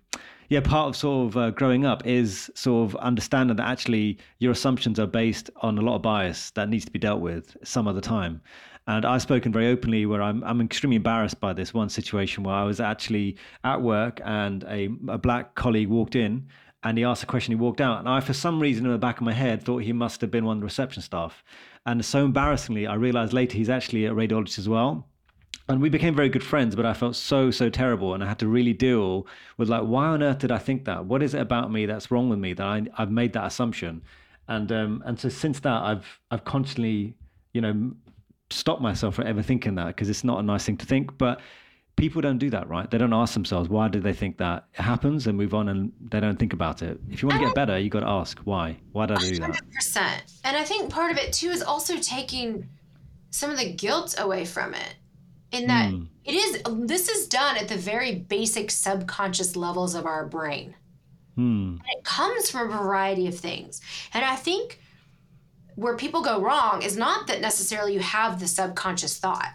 [0.50, 4.52] yeah, part of sort of uh, growing up is sort of understanding that actually your
[4.52, 7.88] assumptions are based on a lot of bias that needs to be dealt with some
[7.88, 8.42] other time.
[8.88, 12.56] And I've spoken very openly where I'm, I'm extremely embarrassed by this one situation where
[12.56, 16.48] I was actually at work and a, a black colleague walked in
[16.84, 18.00] and he asked a question, he walked out.
[18.00, 20.32] And I, for some reason in the back of my head, thought he must have
[20.32, 21.44] been one of the reception staff.
[21.86, 25.08] And so embarrassingly, I realized later he's actually a radiologist as well
[25.70, 28.40] and we became very good friends but i felt so so terrible and i had
[28.40, 29.26] to really deal
[29.58, 32.12] with like why on earth did i think that what is it about me that's
[32.12, 34.02] wrong with me that I, i've made that assumption
[34.48, 37.16] and um and so since that i've i've constantly
[37.54, 37.92] you know
[38.50, 41.42] stopped myself from ever thinking that because it's not a nice thing to think but
[41.96, 44.82] people don't do that right they don't ask themselves why did they think that it
[44.82, 47.54] happens and move on and they don't think about it if you want to get
[47.56, 50.24] better you got to ask why why did i do that percent.
[50.44, 52.70] And I think part of it too is also taking
[53.32, 54.96] some of the guilt away from it.
[55.52, 56.04] In that Hmm.
[56.26, 60.76] it is this is done at the very basic subconscious levels of our brain.
[61.36, 63.82] hmm And it comes from a variety of things.
[64.14, 64.80] And I think
[65.76, 69.54] where people go wrong is not that necessarily you have the subconscious thought.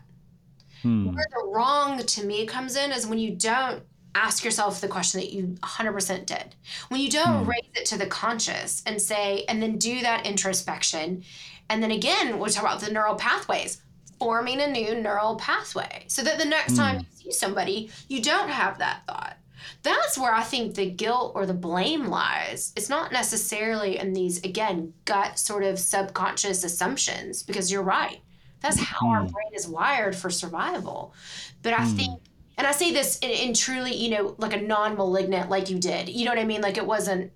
[0.83, 3.83] hmm Where the wrong to me comes in is when you don't
[4.15, 6.55] ask yourself the question that you 100% did.
[6.89, 11.23] When you don't raise it to the conscious and say, and then do that introspection.
[11.71, 13.83] And then again, we'll talk about the neural pathways,
[14.19, 18.49] forming a new neural pathway so that the next time you see somebody, you don't
[18.49, 19.37] have that thought.
[19.83, 22.73] That's where I think the guilt or the blame lies.
[22.77, 28.21] It's not necessarily in these, again, gut sort of subconscious assumptions, because you're right.
[28.61, 29.33] That's how our hmm.
[29.33, 31.15] brain is wired for survival.
[31.63, 31.97] But I hmm.
[31.97, 32.23] think,
[32.57, 35.79] and I say this in, in truly, you know, like a non malignant, like you
[35.79, 36.09] did.
[36.09, 36.61] You know what I mean?
[36.61, 37.33] Like it wasn't,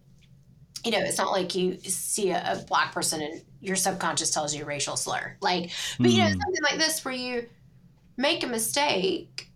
[0.84, 4.54] you know, it's not like you see a, a black person and your subconscious tells
[4.54, 5.36] you a racial slur.
[5.40, 6.40] Like, but you know, hmm.
[6.40, 7.48] something like this where you
[8.16, 9.48] make a mistake,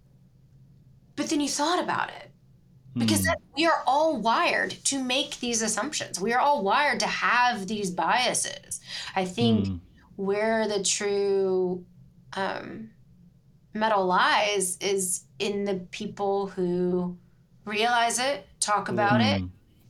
[1.16, 2.30] but then you thought about it.
[2.98, 6.20] Because that, we are all wired to make these assumptions.
[6.20, 8.80] We are all wired to have these biases.
[9.14, 9.80] I think
[10.16, 11.84] where the true
[12.34, 12.90] um,
[13.74, 17.18] mettle lies is in the people who
[17.66, 19.42] realize it, talk about it,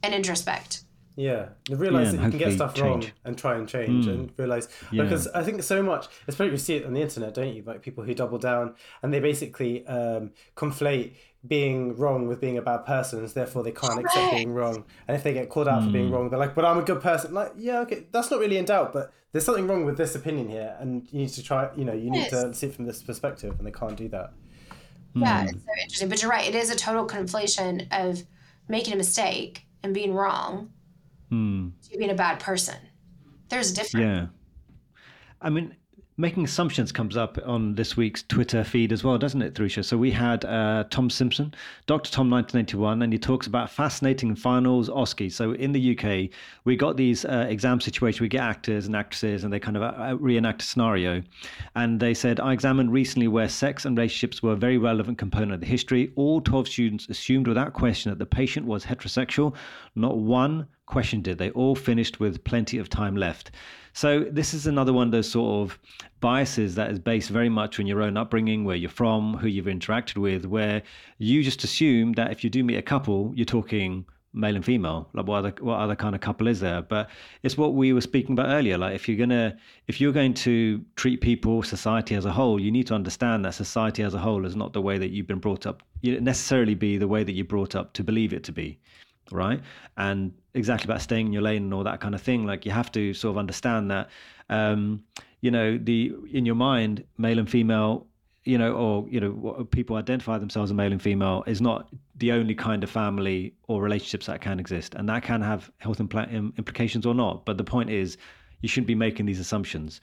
[0.03, 0.83] and introspect.
[1.19, 4.07] Yeah, they realize Yeah, that you can get hopefully stuff wrong and try and change
[4.07, 5.05] and realize Yeah.
[5.05, 7.62] because I think so much, especially you see it on the internet, don't you?
[7.62, 11.14] Like people who double down and they basically um, conflate
[11.47, 14.85] being wrong with being a bad person, and therefore they can't accept being wrong.
[15.07, 17.01] And if they get called out for being wrong, they're like, "But I'm a good
[17.01, 20.15] person." Like, yeah, okay, that's not really in doubt, but there's something wrong with this
[20.15, 21.71] opinion here, and you need to try.
[21.77, 24.33] You know, you need to see it from this perspective, and they can't do that.
[25.15, 26.09] Yeah, it's so interesting.
[26.09, 28.23] But you're right, it is a total conflation of
[28.69, 30.71] making a mistake and being wrong
[31.31, 31.69] Hmm.
[31.91, 32.77] to being a bad person.
[33.49, 34.05] There's a difference.
[34.05, 34.27] Yeah.
[35.41, 35.75] I mean,
[36.19, 39.85] making assumptions comes up on this week's Twitter feed as well, doesn't it, Thrusha?
[39.85, 41.53] So we had uh, Tom Simpson,
[41.87, 42.11] Dr.
[42.11, 45.31] Tom 1981, and he talks about fascinating finals OSCE.
[45.31, 46.31] So in the UK,
[46.65, 48.21] we got these uh, exam situations.
[48.21, 51.23] We get actors and actresses, and they kind of uh, reenact a scenario.
[51.75, 55.53] And they said, I examined recently where sex and relationships were a very relevant component
[55.53, 56.13] of the history.
[56.17, 59.55] All 12 students assumed without question that the patient was heterosexual.
[59.95, 61.37] Not one question did.
[61.37, 63.51] They all finished with plenty of time left.
[63.97, 65.79] So this is another one of those sort of
[66.21, 69.65] biases that is based very much on your own upbringing, where you're from, who you've
[69.65, 70.83] interacted with, where
[71.17, 74.05] you just assume that if you do meet a couple, you're talking
[74.35, 75.09] male and female.
[75.15, 76.83] Like what other what other kind of couple is there?
[76.83, 77.09] But
[77.43, 78.77] it's what we were speaking about earlier.
[78.77, 79.57] Like if you're gonna
[79.89, 83.55] if you're going to treat people society as a whole you need to understand that
[83.55, 86.75] society as a whole is not the way that you've been brought up you necessarily
[86.75, 88.79] be the way that you're brought up to believe it to be
[89.31, 89.61] right?
[89.97, 92.47] And exactly about staying in your lane and all that kind of thing.
[92.47, 94.09] Like you have to sort of understand that,
[94.49, 95.05] um,
[95.41, 98.07] you know, the in your mind, male and female,
[98.45, 102.33] you know, or you know, people identify themselves as male and female is not the
[102.33, 106.31] only kind of family or relationships that can exist, and that can have health impl-
[106.57, 107.45] implications or not.
[107.45, 108.17] But the point is,
[108.61, 110.01] you shouldn't be making these assumptions.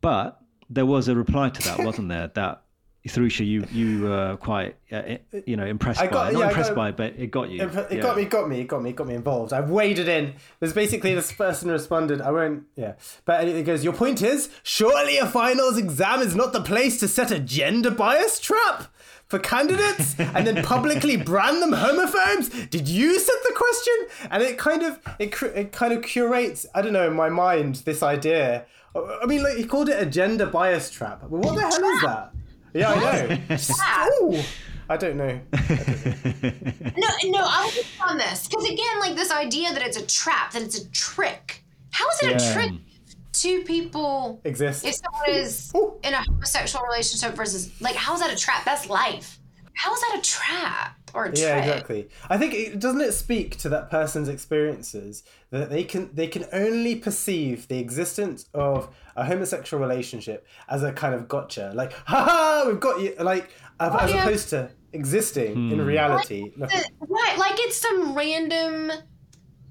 [0.00, 2.28] But there was a reply to that, wasn't there?
[2.34, 2.63] That
[3.06, 6.32] Thrusha, you you were quite uh, you know impressed I got, by it.
[6.32, 7.62] not yeah, impressed got, by it, but it got you.
[7.62, 8.00] It, it yeah.
[8.00, 9.52] got me, got me, it got me, it got me involved.
[9.52, 10.34] I waded in.
[10.58, 12.22] There's basically this person responded.
[12.22, 12.94] I won't, yeah,
[13.26, 13.84] but it goes.
[13.84, 17.90] Your point is, surely a finals exam is not the place to set a gender
[17.90, 18.86] bias trap
[19.26, 22.70] for candidates and then publicly brand them homophobes?
[22.70, 24.28] Did you set the question?
[24.30, 26.64] And it kind of it it kind of curates.
[26.74, 28.64] I don't know in my mind this idea.
[28.96, 31.20] I mean, like he called it a gender bias trap.
[31.22, 32.32] But what the hell is that?
[32.74, 34.36] Yeah, I know.
[34.36, 34.42] Ooh,
[34.88, 35.40] I don't know.
[36.96, 40.52] no, no, I'll be on this because again, like this idea that it's a trap,
[40.52, 41.64] that it's a trick.
[41.90, 42.50] How is it yeah.
[42.50, 42.72] a trick?
[43.32, 44.84] Two people exist.
[44.84, 45.94] If someone is Ooh.
[46.02, 48.64] in a homosexual relationship versus like, how is that a trap?
[48.64, 49.40] That's life.
[49.74, 51.40] How is that a trap or a trick?
[51.40, 52.08] Yeah, exactly.
[52.28, 56.46] I think it doesn't it speak to that person's experiences that they can they can
[56.52, 62.64] only perceive the existence of a homosexual relationship as a kind of gotcha, like ha
[62.66, 63.50] we've got you, like
[63.80, 64.22] as yeah.
[64.22, 65.72] opposed to existing hmm.
[65.72, 66.52] in reality.
[66.56, 68.92] Like, right, like it's some random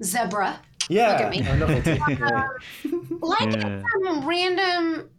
[0.03, 0.59] zebra.
[0.89, 2.17] Yeah, look at me.
[2.21, 2.43] uh,
[3.25, 3.81] like yeah.
[4.03, 5.09] some random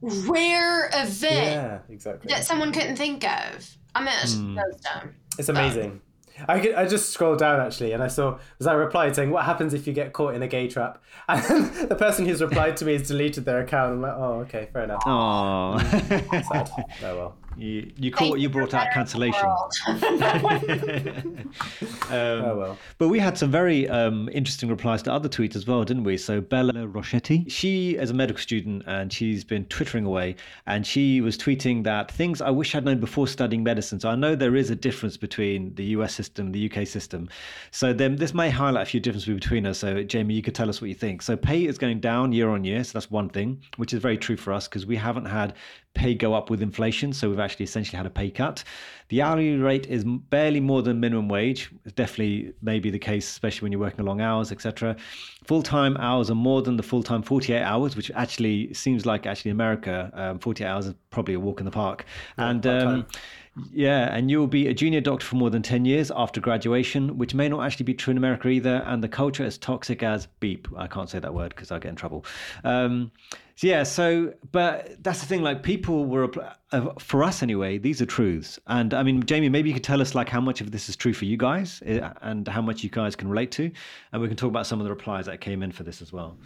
[0.00, 2.28] rare event yeah, exactly.
[2.32, 3.76] that someone couldn't think of.
[3.94, 4.56] I mean, it's, mm.
[4.56, 5.14] dumb.
[5.38, 6.00] It's amazing.
[6.48, 9.44] I, could, I just scrolled down actually and I saw was I replied saying what
[9.44, 11.02] happens if you get caught in a gay trap?
[11.28, 11.42] And
[11.88, 13.92] the person who's replied to me has deleted their account.
[13.92, 15.02] I'm like oh okay fair enough.
[15.06, 16.70] Oh sad.
[17.02, 19.44] Oh well you you caught you brought out cancellation.
[19.86, 21.54] um,
[22.10, 22.78] oh well.
[22.98, 26.16] But we had some very um, interesting replies to other tweets as well, didn't we?
[26.16, 30.36] So Bella Rochetti, she is a medical student and she's been twittering away,
[30.66, 34.00] and she was tweeting that things I wish I'd known before studying medicine.
[34.00, 37.28] So I know there is a difference between the US system, the UK system.
[37.70, 39.78] So then this may highlight a few differences between us.
[39.78, 41.22] So Jamie, you could tell us what you think.
[41.22, 44.18] So pay is going down year on year, so that's one thing, which is very
[44.18, 45.54] true for us because we haven't had
[45.94, 47.12] pay go up with inflation.
[47.12, 48.64] So we've actually essentially had a pay cut.
[49.08, 51.70] The hourly rate is barely more than minimum wage.
[51.84, 54.96] It's definitely maybe the case, especially when you're working long hours, etc.
[55.44, 59.26] Full time hours are more than the full time 48 hours, which actually seems like
[59.26, 62.06] actually America, um, 48 hours is probably a walk in the park.
[62.38, 63.06] Yeah, and um,
[63.72, 67.34] yeah, and you'll be a junior doctor for more than 10 years after graduation, which
[67.34, 68.82] may not actually be true in America either.
[68.86, 70.66] And the culture is toxic as beep.
[70.76, 72.24] I can't say that word because I'll get in trouble.
[72.64, 73.12] Um,
[73.58, 76.30] yeah, so, but that's the thing, like people were,
[76.72, 78.58] uh, for us anyway, these are truths.
[78.66, 80.96] And I mean, Jamie, maybe you could tell us like how much of this is
[80.96, 83.70] true for you guys uh, and how much you guys can relate to.
[84.12, 86.12] And we can talk about some of the replies that came in for this as
[86.12, 86.36] well.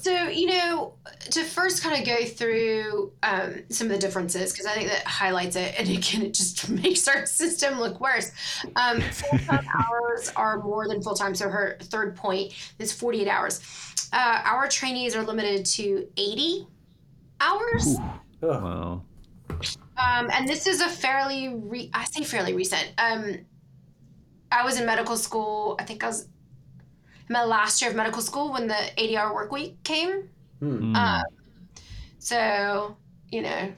[0.00, 0.94] So, you know,
[1.30, 5.04] to first kind of go through um, some of the differences, because I think that
[5.06, 5.74] highlights it.
[5.78, 8.32] And again, it just makes our system look worse.
[8.76, 11.34] Um, full time hours are more than full time.
[11.34, 13.60] So, her third point is 48 hours.
[14.12, 16.66] Uh, our trainees are limited to 80
[17.40, 17.98] hours.
[17.98, 18.48] Ooh.
[18.48, 19.02] Wow.
[19.96, 22.92] Um, and this is a fairly, re- I say fairly recent.
[22.98, 23.38] Um,
[24.50, 26.28] I was in medical school, I think I was
[27.28, 30.28] my last year of medical school when the 80 hour work week came.
[30.60, 30.94] Mm.
[30.94, 31.24] Um,
[32.18, 32.96] so,
[33.30, 33.72] you know,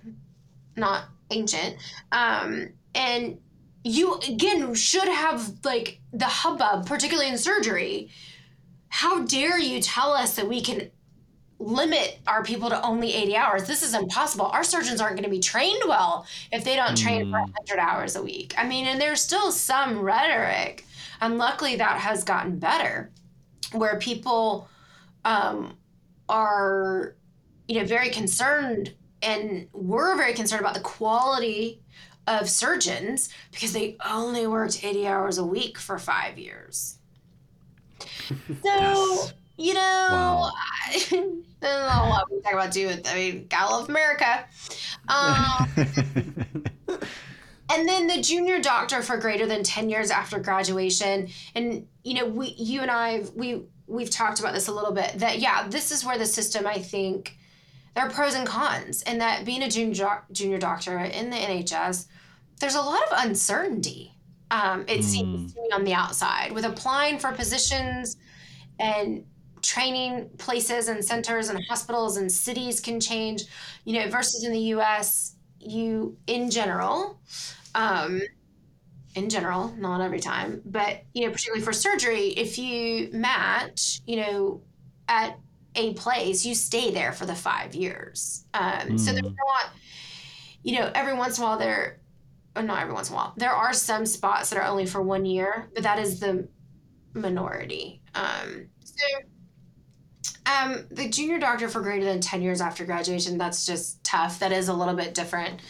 [0.76, 1.76] not ancient.
[2.12, 3.38] Um, and
[3.84, 8.10] you, again, should have like the hubbub, particularly in surgery.
[8.96, 10.90] How dare you tell us that we can
[11.58, 13.66] limit our people to only 80 hours.
[13.66, 14.46] This is impossible.
[14.46, 17.78] Our surgeons aren't going to be trained well if they don't train for 100 hmm.
[17.78, 18.54] hours a week.
[18.56, 20.86] I mean, and there's still some rhetoric,
[21.20, 23.10] and luckily that has gotten better
[23.72, 24.66] where people
[25.26, 25.76] um,
[26.30, 27.16] are
[27.68, 31.82] you know, very concerned and we're very concerned about the quality
[32.26, 36.95] of surgeons because they only worked 80 hours a week for five years.
[37.98, 39.34] So, Yes.
[39.56, 39.80] you know,
[40.12, 40.52] Wow.
[41.10, 42.90] Don't know what we talk about too.
[43.06, 44.44] I mean, gotta love America.
[45.08, 45.68] Um,
[47.70, 52.26] and then the junior doctor for greater than 10 years after graduation and you know
[52.26, 55.90] we you and i we we've talked about this a little bit that yeah this
[55.90, 57.36] is where the system i think
[57.94, 62.06] there are pros and cons and that being a junior junior doctor in the nhs
[62.60, 64.12] there's a lot of uncertainty
[64.50, 68.16] um, it seems to me on the outside with applying for positions
[68.78, 69.24] and
[69.62, 73.44] training places and centers and hospitals and cities can change
[73.84, 77.20] you know versus in the us you in general
[77.74, 78.20] um,
[79.14, 84.16] in general not every time but you know particularly for surgery if you match you
[84.16, 84.62] know
[85.08, 85.38] at
[85.74, 89.36] a place you stay there for the five years um, so there's Mm.
[89.36, 89.70] not
[90.62, 92.00] you know every once in a while there
[92.62, 95.24] not every once in a while there are some spots that are only for one
[95.26, 96.46] year but that is the
[97.14, 99.04] minority um, so
[100.46, 104.52] um, the junior doctor for greater than 10 years after graduation that's just tough that
[104.52, 105.60] is a little bit different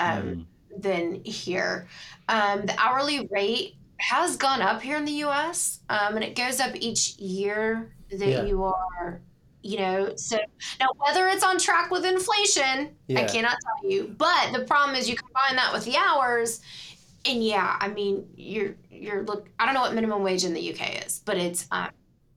[0.00, 0.82] um, Mm.
[0.82, 1.86] than here
[2.28, 6.58] um, the hourly rate has gone up here in the us um, and it goes
[6.60, 8.42] up each year that Yeah.
[8.44, 9.20] you are
[9.64, 10.36] you know so
[10.78, 15.08] now whether it's on track with inflation i cannot tell you but the problem is
[15.08, 16.60] you combine that with the hours
[17.24, 20.70] and yeah i mean you're you're look i don't know what minimum wage in the
[20.70, 21.88] uk is but it's um,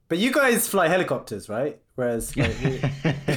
[0.09, 1.77] But you guys fly helicopters, right?
[1.95, 2.69] Whereas like, you,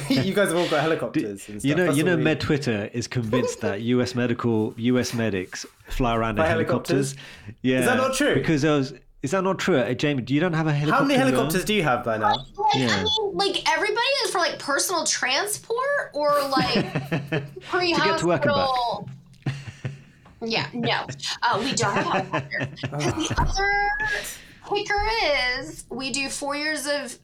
[0.27, 1.49] you guys have all got helicopters.
[1.49, 1.65] And stuff.
[1.65, 4.15] You know, That's you know, we- Med Twitter is convinced that U.S.
[4.15, 5.13] medical, U.S.
[5.13, 7.15] medics fly around in helicopters?
[7.15, 7.57] helicopters.
[7.61, 8.35] Yeah, is that not true?
[8.35, 10.21] Because there was, is that not true, uh, Jamie?
[10.23, 11.03] Do you don't have a helicopter?
[11.03, 11.33] How many of your own?
[11.45, 12.37] helicopters do you have by now?
[12.37, 12.87] like, Yeah.
[12.89, 16.73] I mean, like everybody is for like personal transport or like
[17.69, 18.67] pre To get to work and back.
[18.67, 19.09] hospital.
[20.43, 21.05] Yeah, no,
[21.43, 22.67] uh, we don't have a helicopter.
[22.81, 23.89] Because the other
[24.75, 25.07] kicker
[25.59, 27.19] is we do four years of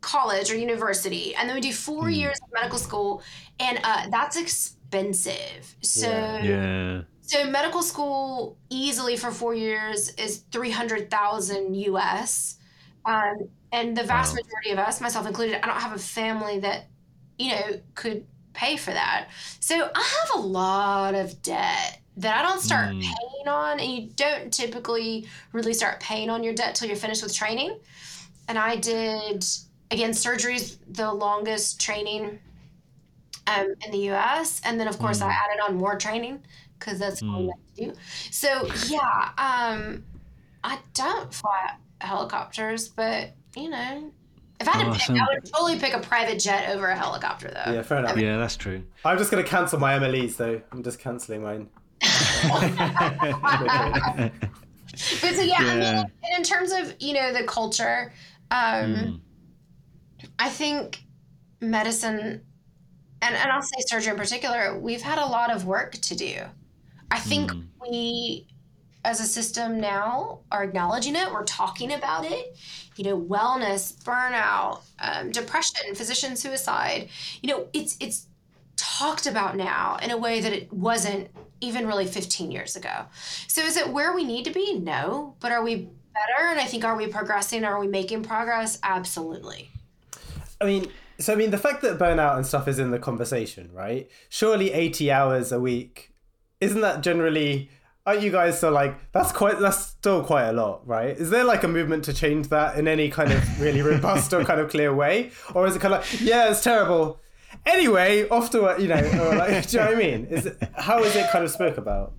[0.00, 2.10] college or university, and then we do four Hmm.
[2.20, 3.22] years of medical school,
[3.58, 5.74] and uh, that's expensive.
[5.82, 6.08] So.
[6.08, 6.42] Yeah.
[6.42, 7.00] Yeah.
[7.30, 12.58] So medical school easily for four years is three hundred thousand US,
[13.04, 14.34] um, and the vast Wow.
[14.34, 16.90] majority of us, myself included, I don't have a family that
[17.38, 19.28] you know could pay for that.
[19.60, 23.00] So I have a lot of debt that I don't start Mm.
[23.00, 27.22] paying on, and you don't typically really start paying on your debt till you're finished
[27.22, 27.78] with training.
[28.48, 29.44] And I did
[29.92, 32.40] again surgeries the longest training
[33.46, 34.60] um, in the U.S.
[34.64, 36.44] And then, of course, I added on more training
[36.80, 37.48] because that's what we Mm.
[37.48, 37.92] like to do.
[38.32, 40.04] So, yeah, um,
[40.64, 44.10] I don't fly helicopters, but you know,
[44.58, 45.16] if I had to pick, Awesome.
[45.20, 47.72] I would totally pick a private jet over a helicopter, though.
[47.72, 48.16] Yeah, fair enough.
[48.16, 48.82] Yeah, that's true.
[49.04, 50.60] I'm just going to cancel my MLEs though.
[50.72, 51.68] I'm just cancelling mine.
[55.22, 58.12] But so, yeah, I mean, and in terms of you know the culture,
[58.50, 59.20] um, Mm.
[60.38, 61.04] I think
[61.60, 62.42] medicine,
[63.22, 66.40] and, and I'll say surgery in particular, we've had a lot of work to do.
[67.10, 67.66] I think Mm.
[67.80, 68.46] we,
[69.04, 71.32] as a system now, are acknowledging it.
[71.32, 72.56] We're talking about it.
[72.96, 77.08] You know, wellness, burnout, um, depression, physician suicide.
[77.42, 78.26] You know, it's it's
[78.76, 81.28] talked about now in a way that it wasn't
[81.60, 83.06] even really 15 years ago.
[83.46, 84.78] So is it where we need to be?
[84.78, 85.34] No.
[85.40, 86.48] But are we better?
[86.50, 87.64] And I think are we progressing?
[87.64, 88.78] Are we making progress?
[88.82, 89.70] Absolutely.
[90.60, 93.70] I mean, so I mean, the fact that burnout and stuff is in the conversation,
[93.72, 94.10] right?
[94.28, 96.12] Surely 80 hours a week,
[96.60, 97.70] isn't that generally?
[98.06, 101.16] Aren't you guys still like that's quite that's still quite a lot, right?
[101.16, 104.44] Is there like a movement to change that in any kind of really robust or
[104.44, 107.20] kind of clear way, or is it kind of like yeah, it's terrible.
[107.66, 110.26] Anyway, off to you know, like, do you know what I mean?
[110.26, 112.12] Is it, how is it kind of spoke about?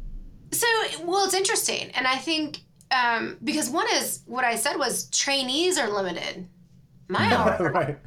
[0.51, 0.67] So,
[1.03, 1.89] well, it's interesting.
[1.91, 2.59] And I think
[2.91, 6.47] um, because one is what I said was trainees are limited.
[7.07, 7.97] My hours, right.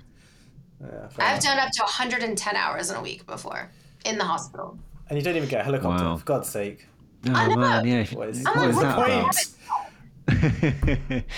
[0.81, 1.43] Yeah, I've enough.
[1.43, 3.71] done up to 110 hours in a week before
[4.05, 4.79] in the hospital.
[5.09, 6.17] And you don't even get a helicopter, Wow.
[6.17, 6.87] for God's sake.
[7.29, 7.57] Oh I know.
[7.57, 8.05] man, yeah.
[8.13, 9.35] What is, I'm what like, is that the about?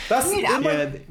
[0.08, 1.06] That's Dude, I'm might-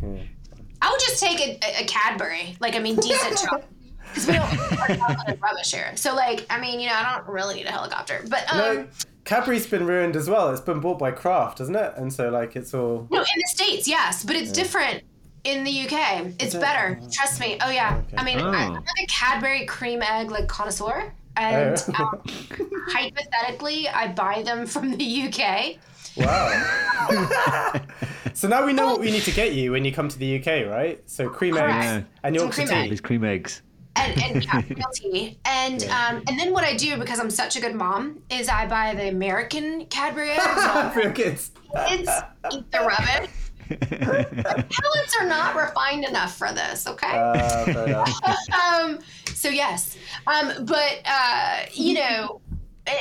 [0.82, 3.64] I would just take a, a Cadbury, like I mean, decent truck,
[4.08, 5.92] because we don't have rubbish here.
[5.96, 8.88] So, like, I mean, you know, I don't really need a helicopter, but um, No,
[9.24, 10.52] Cadbury's been ruined as well.
[10.52, 11.94] It's been bought by Kraft, hasn't it?
[11.98, 15.04] And so like it's all No, in the states, yes, but it's different
[15.44, 16.34] in the UK.
[16.40, 16.62] It's it?
[16.62, 17.00] better.
[17.12, 17.58] Trust me.
[17.62, 18.02] Oh yeah.
[18.08, 18.18] Okay.
[18.18, 18.52] I mean, Oh.
[18.52, 22.22] I, I'm a Cadbury cream egg like connoisseur, and um,
[22.90, 25.78] hypothetically, I buy them from the UK.
[26.18, 27.82] wow.
[28.34, 30.40] so now we know what we need to get you when you come to the
[30.40, 31.02] UK, right?
[31.10, 31.84] So cream Correct.
[31.84, 32.90] eggs and Some Yorkshire cream tea.
[32.90, 33.62] These cream eggs.
[33.96, 35.38] and, and yeah, guilty.
[35.46, 38.68] And um, and then what I do because I'm such a good mom is I
[38.68, 40.94] buy the American Cadbury eggs.
[40.94, 41.52] For your kids.
[41.88, 42.10] Kids
[42.52, 43.30] eat the rubbish.
[43.70, 46.88] Palates are not refined enough for this.
[46.88, 47.08] Okay.
[47.08, 48.06] Uh,
[48.84, 49.00] um,
[49.34, 49.98] so yes,
[50.28, 52.42] um, but uh, you know,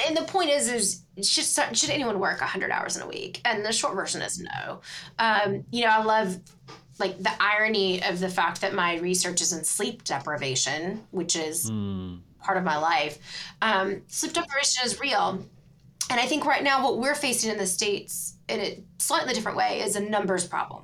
[0.06, 3.40] and the point is, is should should anyone work hundred hours in a week?
[3.44, 4.80] And the short version is no.
[5.18, 6.38] Um, you know, I love
[6.98, 11.70] like the irony of the fact that my research is in sleep deprivation, which is
[12.40, 13.18] part of my life.
[13.62, 15.44] Um, sleep deprivation is real.
[16.10, 19.56] And I think right now what we're facing in the States in a slightly different
[19.56, 20.82] way is a numbers problem.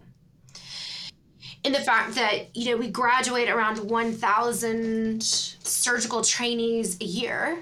[1.63, 7.59] In the fact that, you know, we graduate around 1,000 surgical trainees a year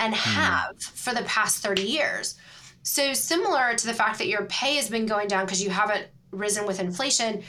[0.00, 0.20] and hmm.
[0.20, 2.38] have for the past 30 years.
[2.82, 6.06] So, similar to the fact that your pay has been going down because you haven't
[6.32, 7.42] risen with inflation,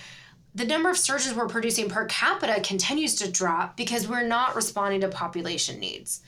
[0.54, 5.02] the number of surgeons we're producing per capita continues to drop because we're not responding
[5.02, 6.22] to population needs.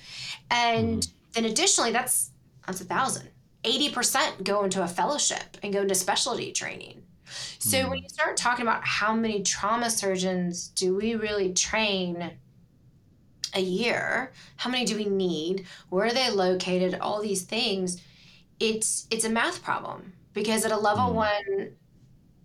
[0.50, 1.12] And hmm.
[1.34, 2.32] then additionally, that's
[2.66, 3.30] that's a thousand.
[3.66, 7.04] 80% go into a fellowship and go into specialty training.
[7.60, 12.32] So when you start talking about how many trauma surgeons do we really train
[13.54, 18.02] a year, how many do we need, where are they located, all these things,
[18.60, 20.14] it's it's a math problem.
[20.34, 21.72] Because at a level one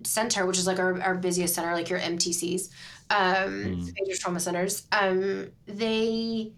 [0.04, 2.70] center, which is like our, our busiest center, like your MTCs,
[3.10, 6.52] um, major trauma centers, um, they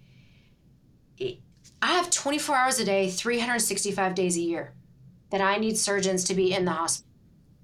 [1.83, 4.73] I have 24 hours a day, 365 days a year
[5.31, 7.11] that I need surgeons to be in the hospital.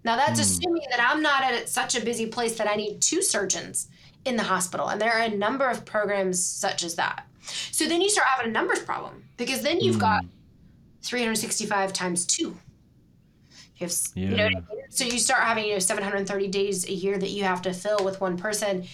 [0.05, 0.43] Now, that's hmm.
[0.43, 3.89] assuming that I'm not at such a busy place that I need two surgeons
[4.25, 4.89] in the hospital.
[4.89, 7.27] And there are a number of programs such as that.
[7.71, 10.31] So then you start having a numbers problem because then you've got hmm.
[11.03, 12.59] 365 times two.
[13.77, 14.65] You have, s- you know, what I mean?
[14.89, 18.05] so you start having you know 730 days a year that you have to fill
[18.05, 18.85] with one person,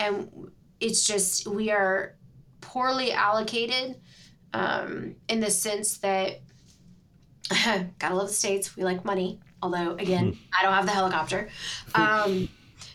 [0.00, 2.16] and it's just we are
[2.60, 3.96] poorly allocated
[4.54, 6.40] um, in the sense that
[7.98, 8.76] gotta love the states.
[8.76, 11.48] We like money, although again, I don't have the helicopter.
[11.94, 12.48] Um,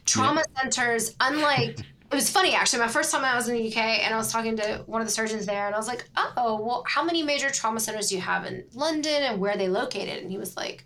[0.05, 2.79] trauma centers, unlike it was funny actually.
[2.79, 5.07] My first time I was in the UK, and I was talking to one of
[5.07, 8.15] the surgeons there, and I was like, "Oh, well, how many major trauma centers do
[8.15, 10.85] you have in London, and where are they located?" And he was like,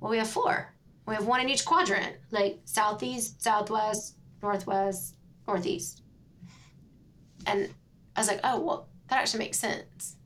[0.00, 0.72] "Well, we have four.
[1.06, 6.02] We have one in each quadrant, like southeast, southwest, northwest, northeast."
[7.46, 7.68] And
[8.16, 10.16] I was like, "Oh, well, that actually makes sense."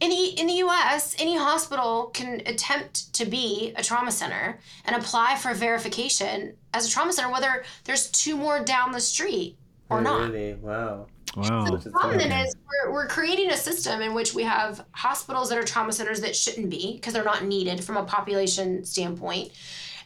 [0.00, 4.96] In the, in the US, any hospital can attempt to be a trauma center and
[4.96, 9.56] apply for verification as a trauma center, whether there's two more down the street
[9.88, 10.32] or not.
[10.32, 10.54] Really?
[10.54, 11.06] Wow.
[11.36, 11.64] Wow.
[11.64, 12.54] The problem then is
[12.84, 16.34] we're, we're creating a system in which we have hospitals that are trauma centers that
[16.34, 19.52] shouldn't be because they're not needed from a population standpoint.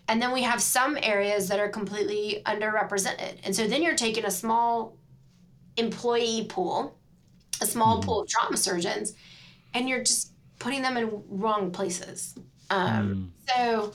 [0.08, 3.38] And then we have some areas that are completely underrepresented.
[3.44, 4.96] And so then you're taking a small
[5.76, 6.95] employee pool,
[7.60, 9.14] a small pool of trauma surgeons,
[9.74, 12.34] and you're just putting them in wrong places.
[12.70, 13.92] Um, So,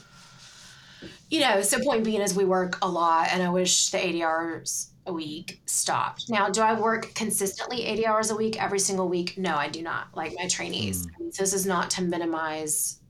[1.30, 4.22] you know, so point being is we work a lot, and I wish the 80
[4.22, 6.30] hours a week stopped.
[6.30, 9.36] Now, do I work consistently 80 hours a week every single week?
[9.36, 10.08] No, I do not.
[10.14, 11.06] Like my trainees.
[11.06, 13.00] I mean, so this is not to minimize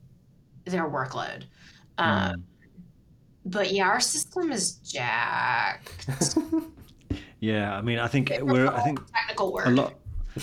[0.65, 1.43] their workload.
[1.97, 2.43] Um,
[3.45, 6.07] But yeah, our system is jacked.
[7.39, 8.67] Yeah, I mean, I think we're.
[8.69, 9.65] I think technical work.
[9.65, 9.93] a lot.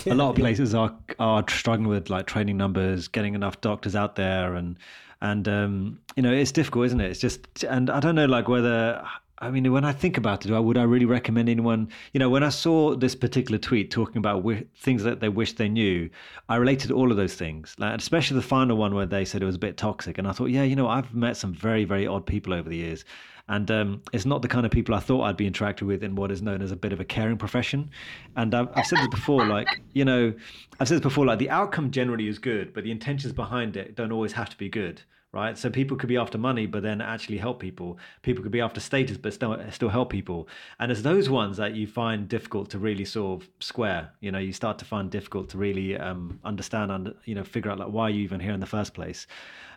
[0.07, 4.17] A lot of places are are struggling with like training numbers, getting enough doctors out
[4.17, 4.77] there, and
[5.21, 7.11] and um, you know it's difficult, isn't it?
[7.11, 9.05] It's just, and I don't know like whether.
[9.43, 11.89] I mean, when I think about it, would I really recommend anyone?
[12.13, 15.55] You know, when I saw this particular tweet talking about wi- things that they wish
[15.55, 16.11] they knew,
[16.51, 19.43] I related to all of those things, like, especially the final one where they said
[19.43, 20.19] it was a bit toxic.
[20.19, 22.77] And I thought, yeah, you know, I've met some very, very odd people over the
[22.77, 23.07] years.
[23.51, 26.15] And um, it's not the kind of people I thought I'd be interacting with in
[26.15, 27.91] what is known as a bit of a caring profession.
[28.37, 30.33] And I've, I've said this before, like, you know,
[30.79, 33.97] I've said this before, like, the outcome generally is good, but the intentions behind it
[33.97, 35.57] don't always have to be good right?
[35.57, 37.99] So people could be after money, but then actually help people.
[38.23, 40.49] People could be after status, but still still help people.
[40.81, 44.11] And it's those ones that you find difficult to really sort of square.
[44.21, 47.71] You know, you start to find difficult to really um, understand and you know figure
[47.71, 49.27] out like why you even here in the first place.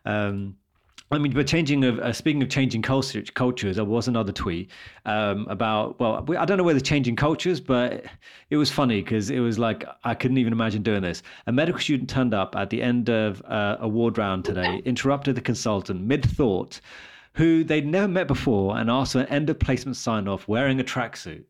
[0.06, 0.56] Um,
[1.14, 4.72] I mean, but changing of uh, speaking of changing culture, cultures, there was another tweet
[5.06, 8.06] um, about well, I don't know whether changing cultures, but
[8.50, 11.22] it was funny because it was like I couldn't even imagine doing this.
[11.48, 15.36] A medical student turned up at the end of uh, a ward round today, interrupted
[15.36, 16.82] the consultant mid thought,
[17.36, 20.80] who they'd never met before, and asked for an end of placement sign off wearing
[20.80, 21.44] a tracksuit.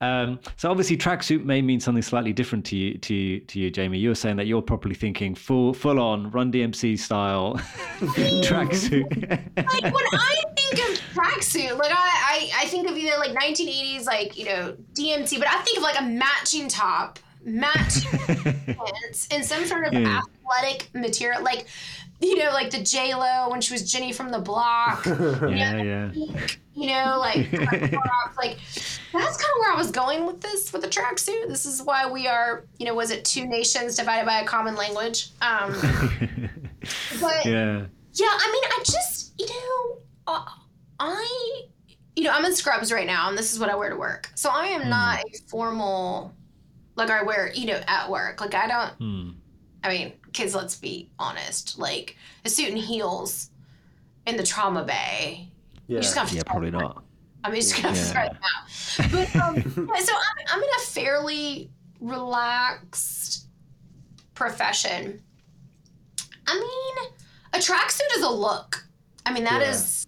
[0.00, 3.70] Um, so obviously, tracksuit may mean something slightly different to you, to you, to you,
[3.70, 3.98] Jamie.
[3.98, 7.54] You were saying that you're probably thinking full, full on Run DMC style
[8.44, 9.04] tracksuit.
[9.56, 14.04] like when I think of tracksuit, like I, I, I think of either like 1980s,
[14.06, 19.44] like you know DMC, but I think of like a matching top, matte pants and
[19.44, 20.20] some sort of Yeah.
[20.46, 21.66] athletic material, like
[22.20, 25.04] you know, like the J Lo when she was Jenny from the Block.
[25.06, 26.10] yeah, yeah.
[26.78, 27.52] You know, like
[28.36, 28.56] like
[29.12, 31.48] that's kind of where I was going with this with the tracksuit.
[31.48, 34.76] This is why we are, you know, was it two nations divided by a common
[34.76, 35.30] language?
[35.42, 35.72] Um,
[37.20, 37.84] but yeah.
[38.12, 39.98] yeah, I mean, I just, you know,
[40.28, 40.44] uh,
[41.00, 41.62] I,
[42.14, 44.30] you know, I'm in scrubs right now, and this is what I wear to work.
[44.36, 46.32] So I am not a formal,
[46.94, 48.40] like I wear, you know, at work.
[48.40, 48.92] Like I don't.
[48.98, 49.30] Hmm.
[49.82, 51.76] I mean, kids, let's be honest.
[51.76, 53.50] Like a suit and heels
[54.26, 55.50] in the trauma bay.
[55.88, 55.96] Yeah.
[55.96, 57.02] You just got to Yeah, probably not.
[57.44, 58.04] I'm just gonna Yeah.
[58.04, 59.10] throw it out.
[59.10, 61.70] But um, so I'm, I'm in a fairly
[62.00, 63.46] relaxed
[64.34, 65.22] profession.
[66.46, 67.10] I mean,
[67.52, 68.84] a tracksuit is a look.
[69.26, 69.70] I mean, that Yeah.
[69.70, 70.06] is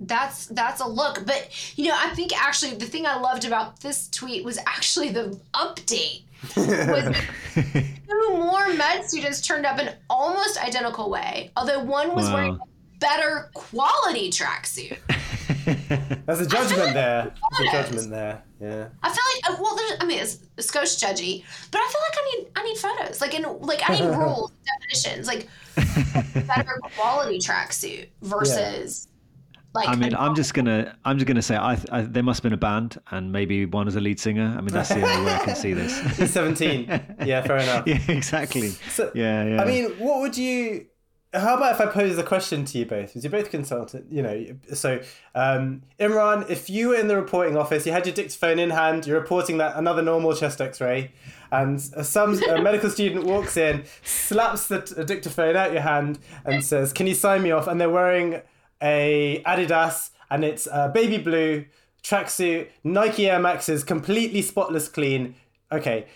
[0.00, 1.24] that's that's a look.
[1.26, 1.48] But
[1.78, 5.40] you know, I think actually the thing I loved about this tweet was actually the
[5.54, 6.22] update.
[6.56, 7.16] Was
[7.54, 12.34] two more med students turned up in almost identical way, although one was Wow.
[12.34, 12.73] wearing a
[13.04, 14.98] better quality tracksuit.
[16.26, 17.34] That's a judgment there.
[17.58, 18.42] There's a judgment there.
[18.60, 18.88] Yeah.
[19.02, 22.00] I feel like uh, well, there's, I mean, it's, it's Scotch judgy, but I feel
[22.08, 25.48] like I need I need photos, like in like I need rules, definitions, like
[26.46, 29.08] better quality tracksuit versus
[29.74, 29.88] like.
[29.88, 32.54] I mean, I'm just gonna, I'm just gonna say, I, I, there must have been
[32.54, 34.54] a band, and maybe one is a lead singer.
[34.56, 35.98] I mean, that's the only way I can see this.
[36.16, 37.16] He's 17.
[37.24, 37.86] Yeah, fair enough.
[37.86, 38.70] yeah, exactly.
[38.90, 39.62] So, Yeah, yeah.
[39.62, 40.86] I mean, what would you?
[41.34, 43.08] How about if I pose a question to you both?
[43.08, 44.46] Because you're both consultant, you know.
[44.72, 45.00] So,
[45.34, 49.06] um, Imran, if you were in the reporting office, you had your dictaphone in hand,
[49.06, 51.10] you're reporting that another normal chest X-ray,
[51.50, 56.92] and some a medical student walks in, slaps the dictaphone out your hand, and says,
[56.92, 58.40] "Can you sign me off?" And they're wearing
[58.80, 61.64] a Adidas, and it's uh, baby blue
[62.04, 65.34] tracksuit, Nike Air Maxes, completely spotless clean.
[65.72, 66.06] Okay,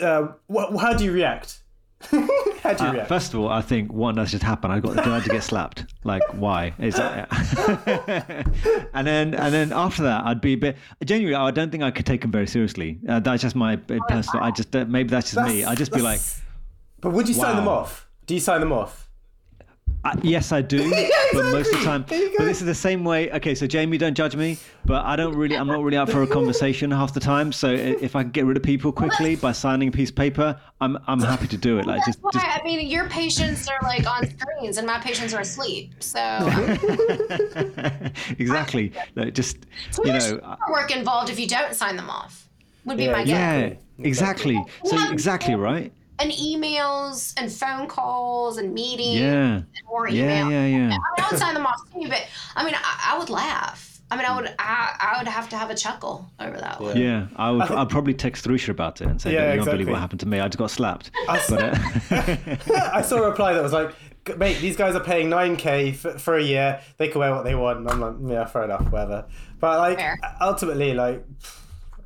[0.00, 1.62] uh, wh- how do you react?
[2.64, 3.08] how do you Uh, react?
[3.08, 4.72] first of all, I think one that's just happened.
[4.72, 5.84] I got the guy to get slapped.
[6.04, 6.74] Like, why?
[6.78, 7.28] Is that...
[8.94, 10.76] and then, and then after that, I'd be a bit.
[11.04, 12.98] Genuinely, I don't think I could take him very seriously.
[13.08, 14.44] Uh, that's just my personal.
[14.44, 15.64] I just maybe that's just me.
[15.64, 16.20] I'd just be like,
[17.00, 18.08] But would you sign them off?
[18.26, 19.08] Do you sign them off?
[20.04, 20.90] Uh, yes, I do,
[21.32, 22.04] but most of the time.
[22.10, 22.34] You.
[22.36, 23.30] But this is the same way.
[23.30, 25.56] Okay, so Jamie, don't judge me, but I don't really.
[25.56, 27.52] I'm not really up for a conversation half the time.
[27.52, 30.60] So if I can get rid of people quickly by signing a piece of paper,
[30.80, 31.86] I'm I'm happy to do it.
[31.86, 35.34] Like just why just I mean your patients are like on screens and my patients
[35.34, 35.94] are asleep.
[36.00, 36.18] So
[38.38, 38.92] exactly.
[39.14, 39.58] Like, just
[39.98, 40.56] you there's know.
[40.68, 42.48] work involved if you don't sign them off.
[42.86, 43.76] Would be Yeah, my guess.
[43.98, 44.64] Yeah, exactly.
[44.84, 45.92] So exactly right.
[46.18, 49.54] And emails and phone calls and meetings Yeah.
[49.56, 50.76] and more Yeah, yeah, yeah.
[50.76, 53.88] I mean, I would sign them off too, but I mean, I, I would laugh.
[54.10, 56.98] I mean, I would, I, I would have to have a chuckle over that one.
[56.98, 57.62] Yeah, I would.
[57.62, 59.78] I'd probably text Thanusha about it and say, Yeah, "You don't exactly.
[59.84, 60.38] believe what happened to me.
[60.38, 63.94] I just got slapped." I, s- But uh, I saw a reply that was like,
[64.26, 66.82] "G- mate, these guys are paying 9k for, for a year.
[66.98, 67.78] They can wear what they want.
[67.78, 69.24] And I'm like, yeah, fair enough, whatever.
[69.58, 70.18] But like, Fair.
[70.42, 71.24] ultimately, like,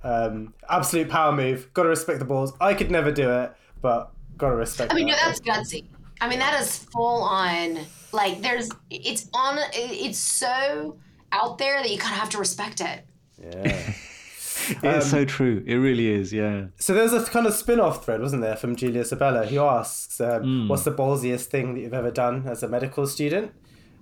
[0.04, 1.72] um, absolute power move.
[1.74, 2.52] Got to respect the balls.
[2.60, 5.84] I could never do it, but got to respect I mean, no, that's gutsy.
[6.20, 7.78] I mean, that is full on.
[8.12, 10.96] Like, there's, it's on, it's so
[11.32, 13.04] out there that you kind of have to respect it.
[13.42, 13.92] yeah.
[14.82, 15.62] it's so true.
[15.66, 16.32] It really is.
[16.32, 16.66] Yeah.
[16.78, 20.42] So there's a kind of spin-off thread, wasn't there, from Julia Sabella, who asks, um,
[20.42, 20.68] Hmm.
[20.68, 23.52] "What's the ballsiest thing that you've ever done as a medical student?"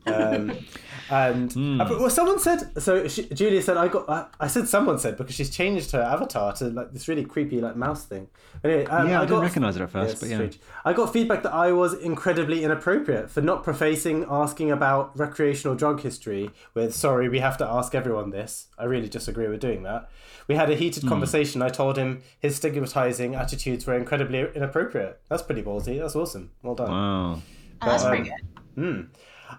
[0.07, 0.53] Um,
[1.11, 1.81] and Hmm.
[1.81, 2.81] uh, but- well, someone said.
[2.83, 6.01] So she, Julia said, "I got." I, I said someone said because she's changed her
[6.03, 8.29] avatar to like this really creepy like mouse thing.
[8.63, 10.37] Anyway, um, Yeah, I I didn't got- recognise it at first, it's but yeah.
[10.37, 10.59] strange.
[10.85, 16.01] I got feedback that I was incredibly inappropriate for not prefacing asking about recreational drug
[16.01, 20.09] history with "Sorry, we have to ask everyone this." I really disagree with doing that.
[20.49, 21.09] We had a heated Hmm.
[21.09, 21.63] conversation.
[21.63, 25.21] I told him his stigmatizing attitudes were incredibly inappropriate.
[25.31, 25.99] That's pretty ballsy.
[26.01, 26.51] That's awesome.
[26.63, 26.91] Well done.
[26.91, 27.43] Wow.
[27.83, 28.31] Oh, that's um, pretty
[28.77, 29.09] good.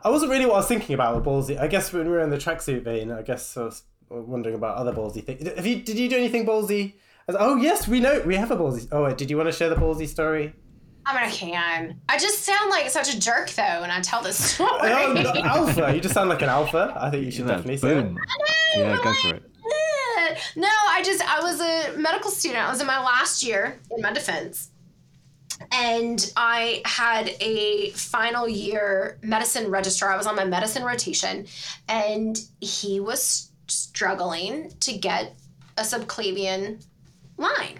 [0.03, 1.59] I wasn't really what I was thinking about with ballsy.
[1.59, 4.77] I guess when we were in the tracksuit vein, I guess I was wondering about
[4.77, 5.47] other ballsy things.
[5.47, 5.81] Have you?
[5.81, 6.95] Did you do anything ballsy?
[7.27, 8.87] As- Oh yes, we know we have a ballsy.
[8.91, 10.53] Oh wait, did you want to share the ballsy story?
[11.07, 12.01] I mean, I can.
[12.09, 14.69] I just sound like such a jerk, though, when I tell this story.
[14.81, 15.93] Oh, no, alpha.
[15.93, 16.97] You just sound like an alpha.
[16.99, 17.93] I think you should Yeah, definitely say.
[17.93, 18.15] boom.
[18.15, 19.43] No, Yeah, go like, for it.
[20.55, 22.65] No, I just I was a medical student.
[22.65, 24.71] I was in my last year in my defense.
[25.71, 30.11] And I had a final year medicine registrar.
[30.11, 31.47] I was on my medicine rotation,
[31.87, 35.35] and he was struggling to get
[35.77, 36.85] a subclavian
[37.37, 37.79] line.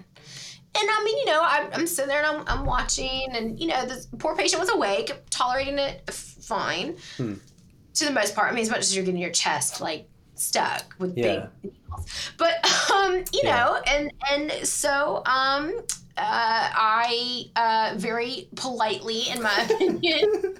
[0.78, 3.68] And I mean, you know, I'm, I'm sitting there and I'm, I'm watching, and you
[3.68, 8.52] know, the poor patient was awake, tolerating it fine to the most part.
[8.52, 11.48] I mean, as much as you're getting your chest like stuck with Yeah.
[11.64, 12.32] big needles.
[12.38, 12.56] But
[12.92, 13.56] um, you Yeah.
[13.66, 15.74] know, and and so um,
[16.18, 20.58] I uh, very politely, in my opinion,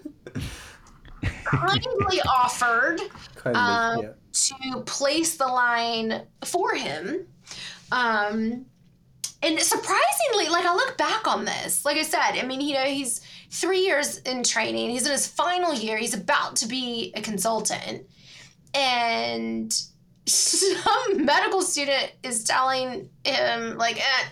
[1.46, 3.02] kindly offered
[3.36, 4.12] Kindly, um, yeah.
[4.34, 7.28] to place the line for him.
[7.92, 8.66] Um,
[9.42, 12.86] and surprisingly, like I look back on this, like I said, I mean, you know,
[12.86, 14.90] he's three years in training.
[14.90, 15.98] He's in his final year.
[15.98, 18.08] He's about to be a consultant,
[18.74, 19.72] and
[20.26, 24.26] some medical student is telling him, like, eh,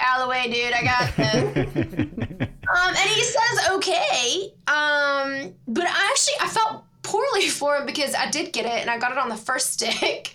[0.00, 0.72] out of the way, dude.
[0.72, 2.48] I got this.
[2.68, 4.52] Um, and he says okay.
[4.66, 8.90] Um, but I actually I felt poorly for him because I did get it and
[8.90, 10.34] I got it on the first stick.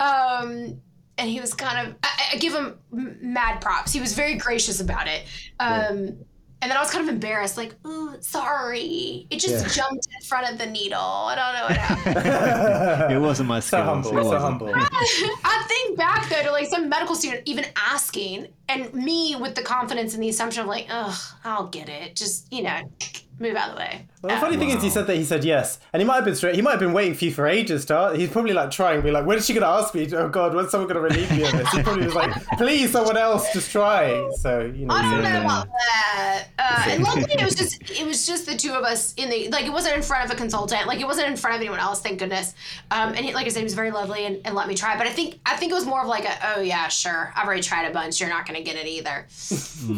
[0.00, 0.80] Um,
[1.18, 3.92] and he was kind of I, I give him mad props.
[3.92, 5.24] He was very gracious about it.
[5.60, 6.16] Um,
[6.62, 9.84] and then I was kind of embarrassed, like, "Ooh, sorry, it just Yeah.
[9.84, 10.98] jumped in front of the needle.
[10.98, 14.40] I don't know what happened." it wasn't my so humble, it so wasn't.
[14.40, 14.72] humble.
[14.74, 19.62] I think back though to like some medical student even asking, and me with the
[19.62, 22.16] confidence and the assumption of like, ugh, I'll get it.
[22.16, 22.90] Just you know,
[23.38, 24.06] move out of the way.
[24.22, 26.24] Well, the funny thing is, he said that he said yes, and he might have
[26.24, 26.54] been straight.
[26.54, 27.84] He might have been waiting for you for ages.
[27.86, 30.08] To, he's probably like trying, to be like, "When is she going to ask me?
[30.14, 32.90] Oh God, when's someone going to relieve me of this?" He probably was like, "Please,
[32.92, 36.46] someone else, just try." So you know, I don't know about that.
[36.58, 39.48] Uh, and luckily, it was just it was just the two of us in the
[39.48, 41.80] like it wasn't in front of a consultant, like it wasn't in front of anyone
[41.80, 42.00] else.
[42.00, 42.54] Thank goodness.
[42.90, 44.96] Um, and he, like I said, he was very lovely and, and let me try.
[44.96, 47.46] But I think I think it was more of like a oh yeah sure I've
[47.46, 48.20] already tried a bunch.
[48.20, 49.26] You're not going to get it either.
[49.28, 49.88] It's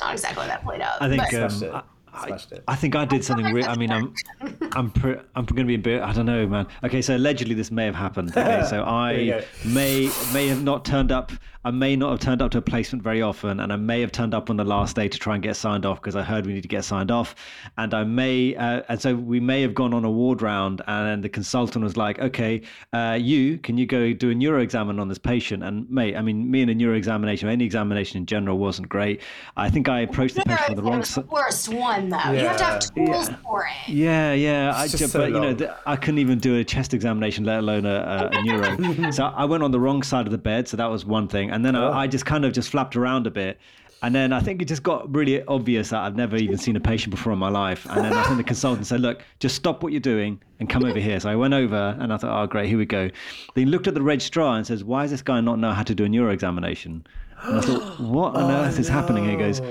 [0.00, 1.00] not exactly that played out.
[1.02, 1.82] I think but- um, I,
[2.14, 2.52] I, Smashed.
[2.68, 3.54] I think I did something.
[3.54, 4.14] Re- I mean, I'm,
[4.72, 6.02] I'm, pre- I'm going to be a bit.
[6.02, 6.66] I don't know, man.
[6.84, 8.30] Okay, so allegedly this may have happened.
[8.36, 11.32] Okay, so I may may have not turned up.
[11.64, 14.10] I may not have turned up to a placement very often, and I may have
[14.10, 16.44] turned up on the last day to try and get signed off because I heard
[16.44, 17.36] we need to get signed off,
[17.78, 21.06] and I may, uh, and so we may have gone on a ward round, and
[21.06, 24.98] then the consultant was like, "Okay, uh, you can you go do a neuro examine
[24.98, 28.26] on this patient?" And mate, I mean, me and a neuro examination, any examination in
[28.26, 29.20] general, wasn't great.
[29.56, 31.28] I think I approached the patient on the wrong was the side.
[31.30, 32.16] worst one though.
[32.32, 33.06] You have to have Yeah.
[33.06, 33.88] tools for it.
[33.92, 34.72] Yeah, yeah.
[34.74, 35.76] I just ju- so but you know, long.
[35.86, 39.10] I couldn't even do a chest examination, let alone a, a, a neuro.
[39.12, 41.51] so I went on the wrong side of the bed, so that was one thing.
[41.52, 41.90] And then Oh.
[41.90, 43.58] I, I just kind of just flapped around a bit.
[44.04, 46.80] And then I think it just got really obvious that I've never even seen a
[46.80, 47.86] patient before in my life.
[47.88, 50.84] And then I think the consultant said, "Look, just stop what you're doing and come
[50.84, 53.08] over here." So I went over, and I thought, "Oh, great, here we go."
[53.54, 55.84] Then he looked at the registrar and says, "Why does this guy not know how
[55.84, 57.06] to do a neuro examination?"
[57.44, 59.62] And I thought, "What on oh, earth is happening?" And he goes,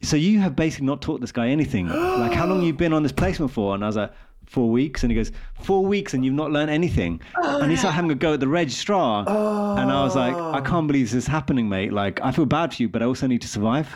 [0.00, 1.88] so you have basically not taught this guy anything.
[1.88, 3.74] like, how long you been on this placement for?
[3.74, 4.12] And I was like,
[4.48, 5.02] four weeks.
[5.02, 5.30] And he goes,
[5.60, 7.20] four weeks, and you've not learned anything.
[7.36, 9.20] Oh, and he's like having a go at the registrar.
[9.20, 10.52] And I was like, oh.
[10.52, 11.92] I can't believe this is happening, mate.
[11.92, 13.88] Like, I feel bad for you, but I also need to survive.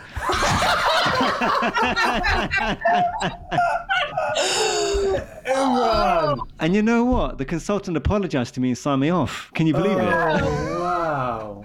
[5.47, 6.39] Imran.
[6.61, 7.39] And you know what?
[7.39, 9.51] The consultant apologized to me and signed me off.
[9.55, 10.05] Can you believe it?
[10.05, 11.65] Oh wow.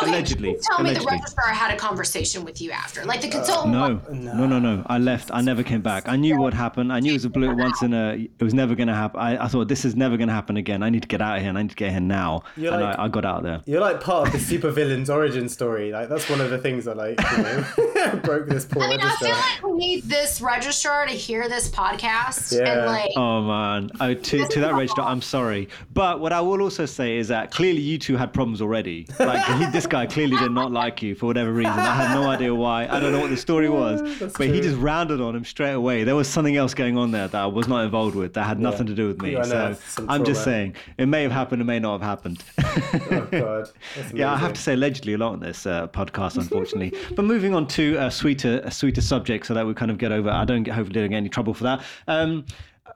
[0.00, 0.56] What did, okay, Allegedly.
[0.62, 1.04] tell me Allegedly.
[1.04, 3.04] the registrar had a conversation with you after.
[3.04, 3.72] Like the uh, consultant.
[3.72, 4.00] No,
[4.34, 4.82] no, no, no.
[4.86, 5.30] I left.
[5.32, 6.08] I never came back.
[6.08, 6.92] I knew what happened.
[6.92, 8.14] I knew it was a blue once in a.
[8.38, 9.20] It was never going to happen.
[9.20, 10.82] I, I thought this is never going to happen again.
[10.82, 12.42] I need to get out of here and I need to get here now.
[12.56, 13.60] You're and like- I, I got out of there.
[13.66, 15.92] You're like part of the supervillain's origin story.
[15.92, 19.00] Like that's one of the things that like you know broke this poor I mean,
[19.00, 19.24] I register.
[19.26, 22.72] feel like we need this registrar to hear this podcast Yeah.
[22.78, 23.10] and like.
[23.16, 23.90] Oh man!
[24.00, 25.68] Oh, to to that registrar, I'm sorry.
[25.92, 29.06] But what I will also say is that clearly you two had problems already.
[29.18, 31.72] Like he, this guy clearly did not like you for whatever reason.
[31.72, 32.86] I have no idea why.
[32.88, 35.72] I don't know what the story was, That's but he just rounded on him straight
[35.72, 36.04] away.
[36.04, 38.34] There was something else going on there that I was not involved with.
[38.34, 39.32] That had nothing to do with me.
[39.32, 41.60] You So unearthed I'm just saying it may have happened.
[41.60, 42.42] It may not have happened.
[43.12, 43.68] Oh god.
[44.14, 46.92] Yeah, I have to say allegedly a lot on this uh, podcast, unfortunately.
[47.16, 50.12] but moving on to a sweeter, a sweeter subject, so that we kind of get
[50.12, 50.30] over.
[50.30, 51.82] I don't get, hopefully don't get any trouble for that.
[52.06, 52.44] Um,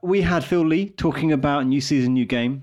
[0.02, 2.62] we had Phil Lee talking about new season, new game.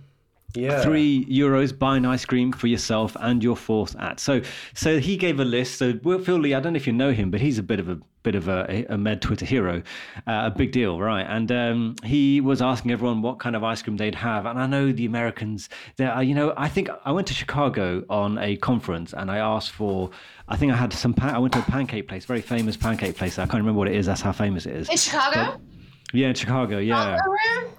[0.54, 0.82] Yeah.
[0.82, 4.20] Three euros, buy an ice cream for yourself and your fourth at.
[4.20, 4.41] So,
[4.74, 5.78] so he gave a list.
[5.78, 7.80] So Will- Phil Lee, I don't know if you know him, but he's a bit
[7.80, 9.82] of a bit of a, a med Twitter hero,
[10.28, 11.26] uh, a big deal, right?
[11.28, 14.45] And um, he was asking everyone what kind of ice cream they'd have.
[14.45, 18.04] And I know the Americans, they are, you know, I think I went to Chicago
[18.10, 20.12] on a conference and I asked for,
[20.49, 23.16] I think I had some, pan- I went to a pancake place, very famous pancake
[23.18, 23.39] place.
[23.39, 24.06] I can't remember what it is.
[24.06, 24.89] That's how famous it is.
[24.89, 25.60] In Chicago?
[26.14, 26.78] Yeah, in Chicago.
[26.78, 27.18] Yeah.
[27.26, 27.72] Bongo?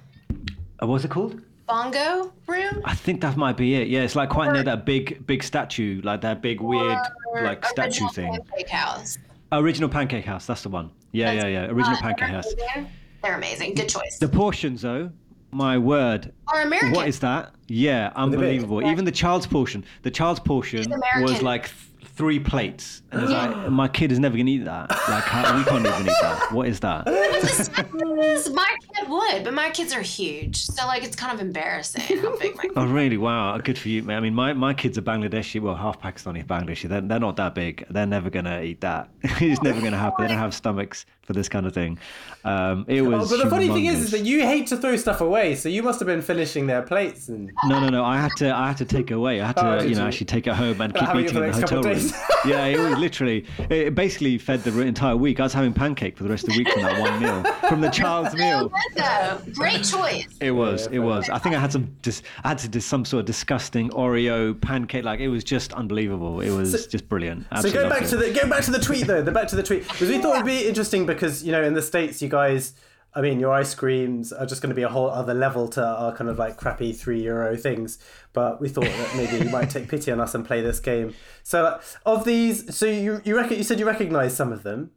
[0.82, 1.40] Uh, what's it called?
[1.66, 2.82] Bongo room?
[2.84, 3.88] I think that might be it.
[3.88, 6.98] Yeah, it's like quite near that big, big statue, like that big weird,
[7.34, 8.32] like statue original thing.
[8.32, 9.18] Pancake House.
[9.52, 10.46] Original Pancake House.
[10.46, 10.90] That's the one.
[11.12, 11.64] Yeah, yeah, yeah.
[11.66, 12.52] Original Uh, Pancake House.
[12.52, 12.90] amazing.
[13.22, 13.74] They're amazing.
[13.74, 14.18] Good choice.
[14.18, 15.10] The portions, though,
[15.50, 16.32] my word.
[16.52, 16.92] Or American.
[16.92, 17.52] What is that?
[17.68, 18.84] Yeah, unbelievable.
[18.86, 19.84] Even the child's portion.
[20.02, 21.76] The child's portion was like th-
[22.14, 23.02] three plates.
[23.10, 24.90] And it's like, my kid is never gonna eat that.
[24.90, 26.52] Like, how, we can't even eat that.
[26.52, 27.06] What is that?
[27.32, 31.02] But the sad thing is, my kid would, but my kids are huge, so like
[31.02, 32.64] it's kind of embarrassing how big my.
[32.76, 33.16] Oh, really?
[33.16, 33.58] Wow.
[33.58, 34.16] Good for you, man.
[34.16, 36.88] I mean, my, my kids are Bangladeshi, well, half Pakistani, Bangladeshi.
[36.88, 37.84] They're, they're not that big.
[37.90, 39.08] They're never going to eat that.
[39.22, 40.24] it's never going to happen.
[40.24, 41.98] They don't have stomachs for this kind of thing.
[42.44, 43.32] Um, it was.
[43.32, 45.68] Oh, but the funny thing is, is that you hate to throw stuff away, so
[45.68, 47.50] you must have been finishing their plates and.
[47.64, 48.04] No, no, no.
[48.04, 48.54] I had to.
[48.54, 49.40] I had to take it away.
[49.40, 50.08] I had to, Oh, you know, you?
[50.08, 52.11] actually take it home and keep having it eating in the the hotel room.
[52.14, 52.36] Of days.
[52.46, 53.46] yeah, it was literally.
[53.70, 55.40] It basically fed the entire week.
[55.40, 57.80] I was having pancake for the rest of the week from that one meal, from
[57.80, 58.70] the child's meal.
[58.92, 60.26] So, uh, great choice.
[60.40, 60.86] It was.
[60.88, 61.28] It was.
[61.30, 61.96] I think I had some.
[62.02, 65.04] Dis- I had to do some sort of disgusting Oreo pancake.
[65.04, 66.40] Like it was just unbelievable.
[66.40, 67.42] It was just brilliant.
[67.44, 69.48] So Absolutely going back loved to the going back to the tweet though, the back
[69.48, 72.20] to the tweet because we thought it'd be interesting because you know in the states
[72.20, 72.74] you guys,
[73.14, 75.84] I mean your ice creams are just going to be a whole other level to
[75.84, 77.98] our kind of like crappy three euro things.
[78.32, 81.14] But we thought that maybe you might take pity on us and play this game.
[81.42, 84.90] So uh, of these, so you you reckon you said you recognise some of them.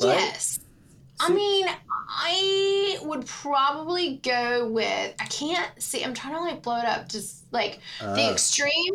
[0.00, 0.14] Right.
[0.16, 0.58] Yes.
[1.20, 1.66] I mean,
[2.08, 5.14] I would probably go with.
[5.20, 6.02] I can't see.
[6.04, 7.08] I'm trying to like blow it up.
[7.08, 8.94] Just like the extreme.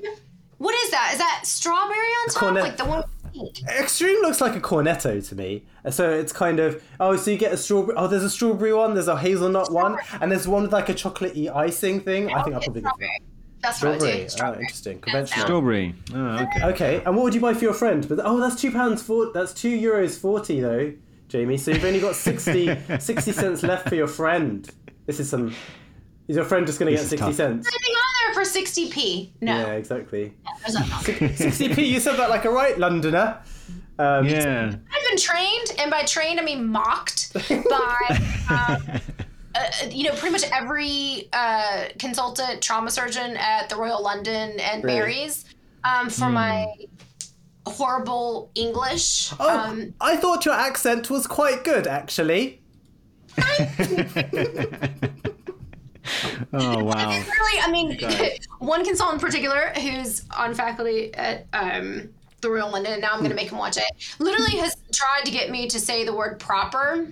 [0.57, 1.11] What is that?
[1.13, 2.39] Is that strawberry on top?
[2.39, 3.03] cornet- Like the one.
[3.41, 3.67] With pink?
[3.69, 5.63] Extreme looks like a cornetto to me.
[5.89, 7.95] So it's kind of oh, so you get a strawberry.
[7.97, 8.93] Oh, there's a strawberry one.
[8.93, 12.31] There's a hazelnut one, and there's one with like a chocolatey icing thing.
[12.33, 13.21] I think I'll It's probably go for strawberry.
[13.61, 14.27] That's what I strawberry.
[14.27, 14.35] do.
[14.43, 14.99] Oh, interesting.
[14.99, 15.45] Conventional.
[15.45, 15.95] Strawberry.
[16.13, 16.63] Oh, okay.
[16.65, 18.07] Okay, and what would you buy for your friend?
[18.07, 20.93] But oh, that's two pounds for that's two euros forty though,
[21.27, 21.57] Jamie.
[21.57, 24.69] So you've only got 60, 60 cents left for your friend.
[25.05, 25.53] This is some.
[26.27, 27.35] Is your friend just going to get sixty tough.
[27.35, 27.69] cents?
[28.39, 29.29] Anything on there for 60p?
[29.41, 29.57] No.
[29.59, 30.33] Yeah, exactly.
[30.61, 31.01] There's not.
[31.35, 31.85] Sixty p.
[31.85, 33.39] You said that like a right Londoner.
[33.99, 34.65] Um, Yeah.
[34.67, 38.19] I've been trained, and by trained I mean mocked by,
[38.49, 38.83] um,
[39.55, 44.83] uh, you know, pretty much every uh, consultant trauma surgeon at the Royal London and
[44.83, 44.99] Really?
[44.99, 45.45] Mary's
[45.83, 46.67] um, for my
[47.65, 49.33] horrible English.
[49.39, 52.61] Oh, Um, I thought your accent was quite good, actually.
[56.59, 57.09] Oh wow.
[57.09, 57.99] really, I mean,
[58.59, 62.09] one consultant in particular who's on faculty at um,
[62.41, 63.89] the Royal London, and now I'm going to make him watch it,
[64.19, 67.11] literally has tried to get me to say the word proper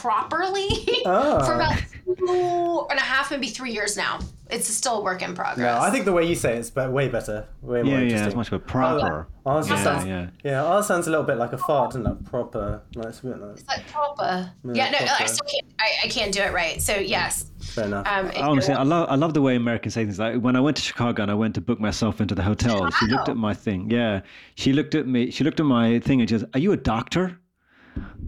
[0.00, 0.68] properly
[1.06, 1.42] Ah.
[1.46, 4.18] for about two and a half, maybe three years now.
[4.50, 5.58] It's still a work in progress.
[5.58, 8.02] No, I think the way you say it's but way better, way more Yeah, yeah.
[8.02, 8.26] interesting.
[8.26, 9.26] It's much more proper.
[9.46, 10.28] Ours Yeah, sounds, yeah.
[10.44, 12.24] yeah, ours sounds a little bit like a fart, doesn't it?
[12.26, 13.60] Proper, nice, a bit nice.
[13.60, 14.52] It's like proper.
[14.72, 15.72] Yeah, no, I still can't.
[15.80, 16.80] I, I can't do it right.
[16.80, 17.50] So yes.
[17.62, 18.06] Fair enough.
[18.06, 20.18] Um, Honestly, I love I love the way Americans say things.
[20.18, 22.90] Like when I went to Chicago and I went to book myself into the hotel,
[22.90, 23.90] she looked at my thing.
[23.90, 24.20] Yeah,
[24.56, 25.30] she looked at me.
[25.30, 27.38] She looked at my thing and she goes, "Are you a doctor?"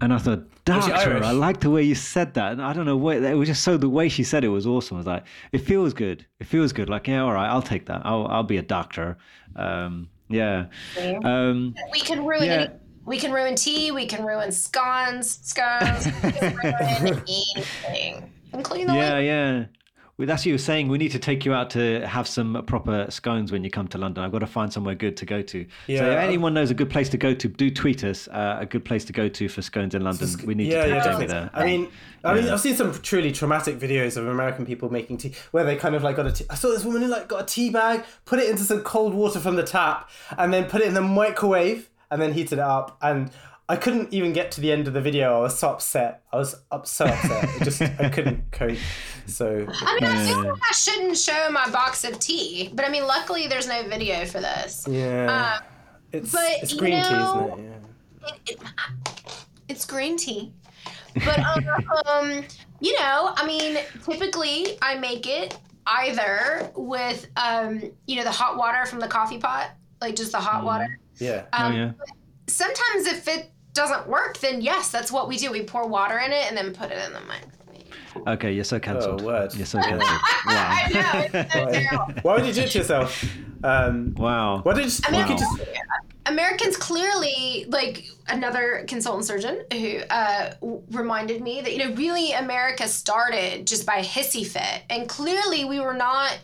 [0.00, 2.52] And I thought, she "Doctor." I like the way you said that.
[2.52, 3.48] And I don't know what it was.
[3.48, 4.96] Just so the way she said it was awesome.
[4.96, 6.26] I was like, it feels good.
[6.40, 6.88] It feels good.
[6.90, 8.02] Like, yeah, all right, I'll take that.
[8.04, 9.16] I'll I'll be a doctor.
[9.56, 10.66] Um, yeah.
[11.24, 12.52] Um, we can ruin Yeah.
[12.52, 12.70] any,
[13.06, 18.94] we can ruin tea we can ruin scones scones we can ruin anything including the
[18.94, 19.26] Yeah, link.
[19.26, 19.64] yeah.
[20.18, 20.88] Well, that's what you were saying.
[20.88, 23.98] We need to take you out to have some proper scones when you come to
[23.98, 24.24] London.
[24.24, 25.64] I've got to find somewhere good to go to.
[25.64, 26.12] so Yeah.
[26.12, 28.82] if anyone knows a good place to go to, do tweet us uh, a good
[28.82, 30.26] place to go to for scones in London.
[30.46, 31.50] We need yeah, to yeah, take Jamie there.
[31.52, 31.88] I mean,
[32.24, 35.76] I mean, I've seen some truly traumatic videos of American people making tea, where they
[35.76, 36.32] kind of like got a.
[36.32, 38.80] Tea, I saw this woman who like got a tea bag, put it into some
[38.80, 40.08] cold water from the tap,
[40.38, 42.96] and then put it in the microwave, and then heated it up.
[43.02, 43.30] And
[43.68, 45.36] I couldn't even get to the end of the video.
[45.38, 46.22] I was so upset.
[46.32, 47.60] I was up so upset.
[47.60, 48.78] It just I couldn't cope.
[49.26, 52.88] So I mean, I feel like I shouldn't show my box of tea, but I
[52.90, 54.86] mean, luckily there's no video for this.
[54.88, 55.64] yeah, Um,
[56.12, 57.70] it's but, it's you green know- tea, isn't it?
[58.22, 58.28] Yeah.
[58.28, 58.58] it, it,
[59.68, 60.52] it's green tea.
[61.24, 61.38] But
[62.06, 62.44] um,
[62.80, 68.56] you know, I mean, typically I make it either with um, you know, the hot
[68.56, 69.70] water from the coffee pot,
[70.00, 70.98] like just the hot water.
[71.18, 71.44] Yeah.
[71.52, 71.92] Um, oh yeah.
[72.48, 75.50] Sometimes if it doesn't work, then yes, that's what we do.
[75.50, 77.52] We pour water in it and then put it in the microwave.
[78.26, 79.22] Okay, you're so cancelled.
[79.22, 79.54] Oh, word.
[79.54, 80.02] You're so cancelled.
[80.46, 81.32] I Wow.
[81.34, 81.44] know.
[81.52, 82.14] So.
[82.22, 83.24] Why would you do it to yourself?
[83.64, 84.60] Um, wow.
[84.62, 85.60] why did you, I you just
[86.26, 92.32] Americans clearly, like another consultant surgeon who uh, w- reminded me that, you know, really
[92.32, 94.82] America started just by a hissy fit.
[94.90, 96.38] And clearly we were not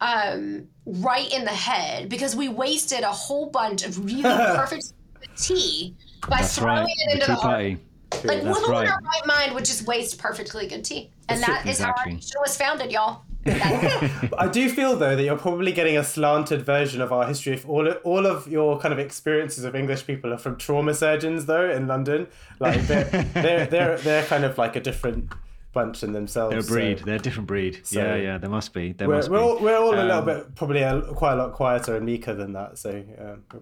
[0.00, 4.22] um, right in the head because we wasted a whole bunch of really
[4.56, 4.92] perfect
[5.36, 5.96] tea
[6.28, 6.86] by That's throwing right.
[6.88, 7.42] it The into tea the heart.
[7.54, 7.76] party.
[8.24, 8.88] Like, That's who in right.
[8.88, 11.10] our right mind would just waste perfectly good tea?
[11.28, 12.14] And that is how our Exactly.
[12.14, 13.22] nation was founded, y'all.
[13.46, 17.52] I do feel though that you're probably getting a slanted version of our history.
[17.52, 21.44] If all all of your kind of experiences of English people are from trauma surgeons
[21.44, 22.26] though in London,
[22.58, 23.04] like they're
[23.34, 25.30] they're they're, they're kind of like a different
[25.74, 26.50] bunch in themselves.
[26.52, 26.98] They're a so breed.
[27.00, 27.80] They're a different breed.
[27.84, 28.38] So- yeah, yeah.
[28.38, 28.92] There must be.
[28.92, 29.44] There We're, must we're, be.
[29.44, 32.34] all, we're all a little Um, bit probably a, quite a lot quieter and meeker
[32.34, 32.78] than that.
[32.78, 33.42] So um.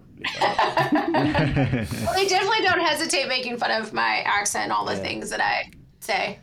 [0.43, 5.71] Well, they definitely don't hesitate making fun of my accent all the things that I
[5.99, 6.39] say.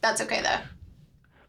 [0.00, 0.58] That's okay though.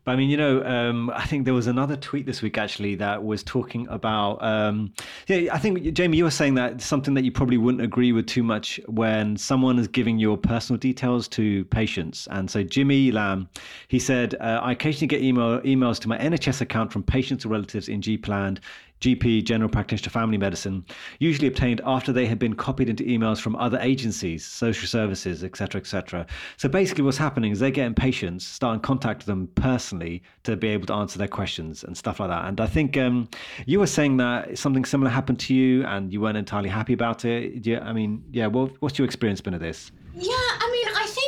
[0.03, 2.95] But I mean, you know, um, I think there was another tweet this week actually
[2.95, 4.43] that was talking about.
[4.43, 4.93] Um,
[5.27, 8.27] yeah, I think Jamie, you were saying that something that you probably wouldn't agree with
[8.27, 12.27] too much when someone is giving your personal details to patients.
[12.31, 13.47] And so Jimmy Lamb,
[13.87, 17.49] he said, uh, I occasionally get email emails to my NHS account from patients or
[17.49, 18.59] relatives in G Plan
[19.03, 20.85] GP, general practitioner, family medicine,
[21.19, 25.81] usually obtained after they had been copied into emails from other agencies, social services, etc.,
[25.81, 26.25] etc.
[26.55, 30.69] So basically, what's happening is they're getting patients, starting contact with them personally to be
[30.69, 32.45] able to answer their questions and stuff like that.
[32.45, 33.27] And I think um,
[33.65, 37.25] you were saying that something similar happened to you, and you weren't entirely happy about
[37.25, 37.67] it.
[37.81, 38.47] I mean, yeah.
[38.47, 39.91] Well, what's your experience been of this?
[40.15, 40.72] Yeah, I mean, I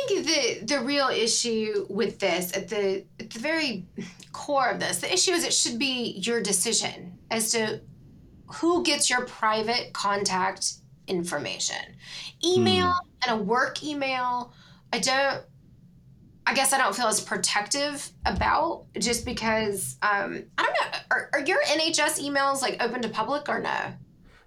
[0.06, 3.86] think the the real issue with this at the at the very
[4.32, 7.80] core of this, the issue is it should be your decision as to
[8.46, 10.74] who gets your private contact
[11.08, 11.96] information.
[12.44, 12.98] Email mm.
[13.26, 14.52] and a work email,
[14.92, 15.44] I don't
[16.46, 20.98] I guess I don't feel as protective about just because um, I don't know.
[21.10, 23.94] Are, are your NHS emails like open to public or no?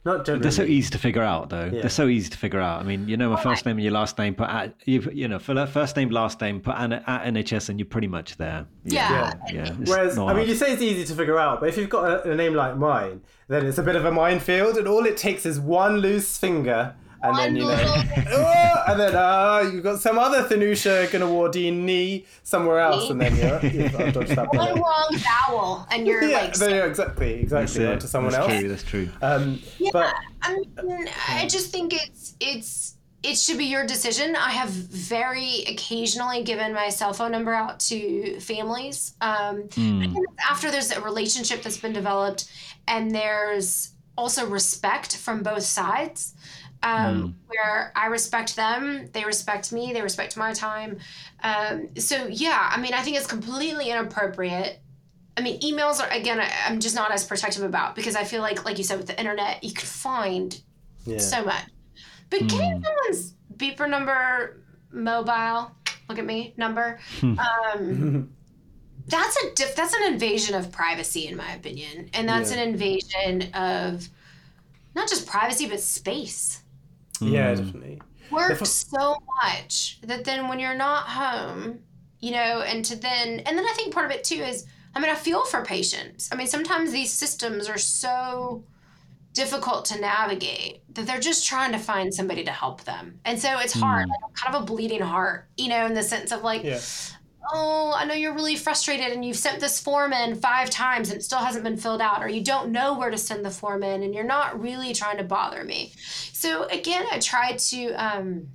[0.05, 0.43] Not generally.
[0.43, 1.65] They're so easy to figure out, though.
[1.65, 1.81] Yeah.
[1.81, 2.79] They're so easy to figure out.
[2.79, 4.33] I mean, you know, my first name and your last name.
[4.33, 6.61] Put at you, you know, for first name, last name.
[6.61, 8.65] Put at, at NHS, and you're pretty much there.
[8.85, 9.53] Yeah, yeah.
[9.53, 9.73] yeah.
[9.85, 12.31] Whereas, I mean, you say it's easy to figure out, but if you've got a,
[12.31, 15.45] a name like mine, then it's a bit of a minefield, and all it takes
[15.45, 20.17] is one loose finger and then you know, oh, and then uh, you've got some
[20.17, 25.17] other Thanusha gonna Gunawardene knee somewhere else, and then you're, you've dodged that One wrong
[25.17, 28.59] vowel, and you're yeah, like, yeah, exactly, exactly, onto someone that's else.
[28.59, 29.09] True, that's true.
[29.21, 34.35] Um, yeah, but I mean, I just think it's it's it should be your decision.
[34.35, 39.15] I have very occasionally given my cell phone number out to families.
[39.19, 40.15] Um, mm.
[40.49, 42.49] After there's a relationship that's been developed,
[42.87, 46.35] and there's also respect from both sides
[46.83, 47.33] um, mm.
[47.47, 50.99] where I respect them, they respect me, they respect my time.
[51.43, 54.79] Um, so yeah, I mean, I think it's completely inappropriate.
[55.37, 58.41] I mean, emails are again, I, am just not as protective about because I feel
[58.41, 60.59] like, like you said, with the internet, you can find
[61.05, 61.17] yeah.
[61.19, 61.63] so much.
[62.29, 62.49] But mm.
[62.49, 64.61] getting someone's beeper number,
[64.91, 65.71] mobile,
[66.07, 67.35] look at me, number, hmm.
[67.39, 68.33] um,
[69.07, 72.59] that's a diff- that's an invasion of privacy, in my opinion, and that's yeah.
[72.59, 74.07] an invasion of
[74.95, 76.63] not just privacy but space.
[77.21, 77.63] Yeah, hmm.
[77.63, 78.01] definitely.
[78.31, 81.79] Work so much that then when you're not home,
[82.19, 84.99] you know, and to then, and then I think part of it too is, I
[84.99, 86.29] mean, I feel for patients.
[86.31, 88.63] I mean, sometimes these systems are so
[89.33, 93.19] difficult to navigate that they're just trying to find somebody to help them.
[93.25, 94.09] And so it's hard, mm.
[94.09, 96.79] like, kind of a bleeding heart, you know, in the sense of like, yeah
[97.51, 101.19] oh, I know you're really frustrated and you've sent this form in five times and
[101.19, 103.83] it still hasn't been filled out, or you don't know where to send the form
[103.83, 105.93] in and you're not really trying to bother me.
[106.33, 108.47] So, again, I try to um,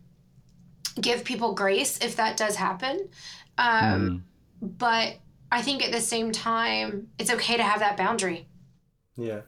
[1.01, 3.09] give people grace if that does happen.
[3.59, 4.24] Um,
[4.62, 4.78] mm.
[4.78, 5.18] But
[5.53, 8.49] I think at the same time, it's okay to have that boundary.
[9.16, 9.42] Yeah.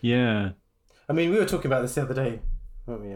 [0.00, 0.50] Yeah.
[1.08, 2.40] I mean, we were talking about this the other day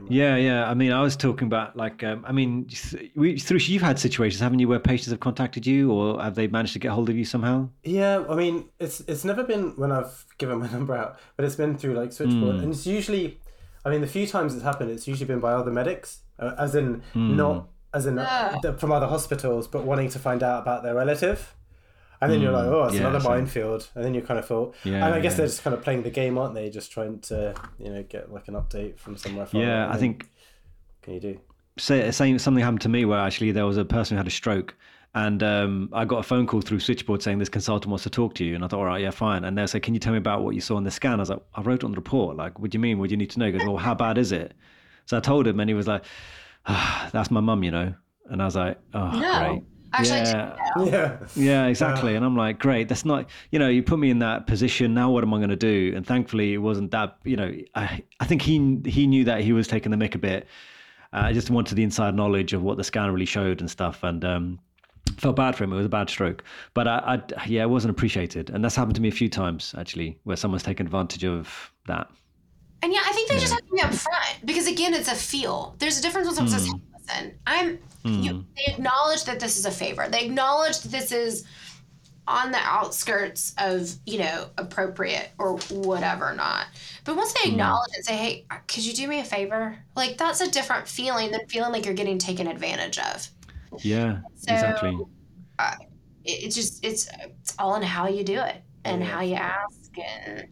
[0.08, 0.68] yeah, yeah.
[0.68, 2.68] I mean, I was talking about like, um, I mean,
[3.14, 6.46] we, through you've had situations, haven't you, where patients have contacted you, or have they
[6.46, 7.68] managed to get hold of you somehow?
[7.82, 11.56] Yeah, I mean, it's it's never been when I've given my number out, but it's
[11.56, 12.62] been through like switchboard, mm.
[12.62, 13.40] and it's usually,
[13.84, 16.74] I mean, the few times it's happened, it's usually been by other medics, uh, as
[16.74, 17.34] in mm.
[17.34, 21.54] not as in uh, from other hospitals, but wanting to find out about their relative.
[22.20, 23.88] And then mm, you're like, oh, it's yeah, another minefield.
[23.94, 25.38] And then you kind of thought, yeah, and I guess yeah.
[25.38, 26.70] they're just kind of playing the game, aren't they?
[26.70, 29.46] Just trying to, you know, get like an update from somewhere.
[29.46, 30.28] Far yeah, I think.
[31.02, 31.40] Can you do?
[31.76, 34.30] Say, saying something happened to me where actually there was a person who had a
[34.30, 34.74] stroke,
[35.14, 38.34] and um, I got a phone call through switchboard saying this consultant wants to talk
[38.34, 39.44] to you, and I thought, all right, yeah, fine.
[39.44, 41.14] And they said, can you tell me about what you saw in the scan?
[41.14, 42.36] I was like, I wrote on the report.
[42.36, 42.98] Like, what do you mean?
[42.98, 43.46] What do you need to know?
[43.46, 44.54] He goes, well, how bad is it?
[45.06, 46.04] So I told him, and he was like,
[46.66, 47.94] ah, that's my mum, you know.
[48.26, 49.38] And I was like, oh, no.
[49.38, 49.62] great.
[49.94, 50.56] Actually, yeah.
[50.84, 51.18] yeah.
[51.36, 52.16] Yeah, exactly.
[52.16, 52.88] And I'm like, great.
[52.88, 54.92] That's not, you know, you put me in that position.
[54.92, 55.92] Now, what am I going to do?
[55.94, 57.16] And thankfully, it wasn't that.
[57.24, 60.18] You know, I I think he he knew that he was taking the mick a
[60.18, 60.48] bit.
[61.12, 64.02] Uh, I just wanted the inside knowledge of what the scan really showed and stuff.
[64.02, 64.58] And um,
[65.18, 65.72] felt bad for him.
[65.72, 68.96] It was a bad stroke, but I, I, yeah, it wasn't appreciated, and that's happened
[68.96, 72.08] to me a few times actually, where someone's taken advantage of that.
[72.82, 73.40] And yeah, I think they yeah.
[73.40, 75.74] just have to be upfront because again, it's a feel.
[75.78, 76.58] There's a difference when someone mm.
[76.58, 76.74] says,
[77.06, 78.22] "Listen, I'm Mm.
[78.22, 78.40] You, hmm.
[78.56, 80.06] they acknowledge that this is a favor.
[80.08, 81.44] They acknowledge that this is
[82.26, 86.66] on the outskirts of you know appropriate or whatever not.
[87.04, 87.54] But once they hmm.
[87.54, 87.96] acknowledge mm.
[87.96, 91.46] and say, "Hey, could you do me a favor?" Like that's a different feeling than
[91.48, 93.28] feeling like you're getting taken advantage of.
[93.82, 94.98] Yeah, so, exactly.
[95.58, 95.74] Uh,
[96.24, 99.90] it, it's just it's it's all in how you do it and how you ask
[99.98, 100.46] and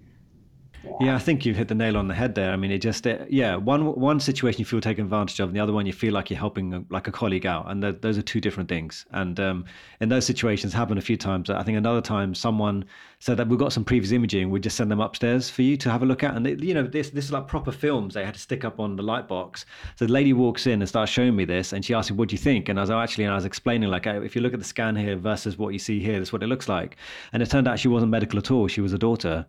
[1.01, 2.53] Yeah, I think you've hit the nail on the head there.
[2.53, 5.57] I mean, it just it, yeah, one one situation you feel taken advantage of, and
[5.57, 8.01] the other one you feel like you're helping a, like a colleague out, and th-
[8.01, 9.07] those are two different things.
[9.13, 9.65] And um,
[10.01, 11.51] in those situations, happened a few times.
[11.51, 12.85] I think another time someone
[13.21, 15.91] said that we've got some previous imaging, we just send them upstairs for you to
[15.91, 16.35] have a look at.
[16.35, 18.15] And they, you know, this this is like proper films.
[18.15, 19.65] They had to stick up on the light box.
[19.97, 22.29] So the lady walks in and starts showing me this, and she asked me, "What
[22.29, 24.35] do you think?" And I was oh, actually, and I was explaining like, oh, if
[24.35, 26.69] you look at the scan here versus what you see here, that's what it looks
[26.69, 26.97] like.
[27.33, 28.67] And it turned out she wasn't medical at all.
[28.69, 29.47] She was a daughter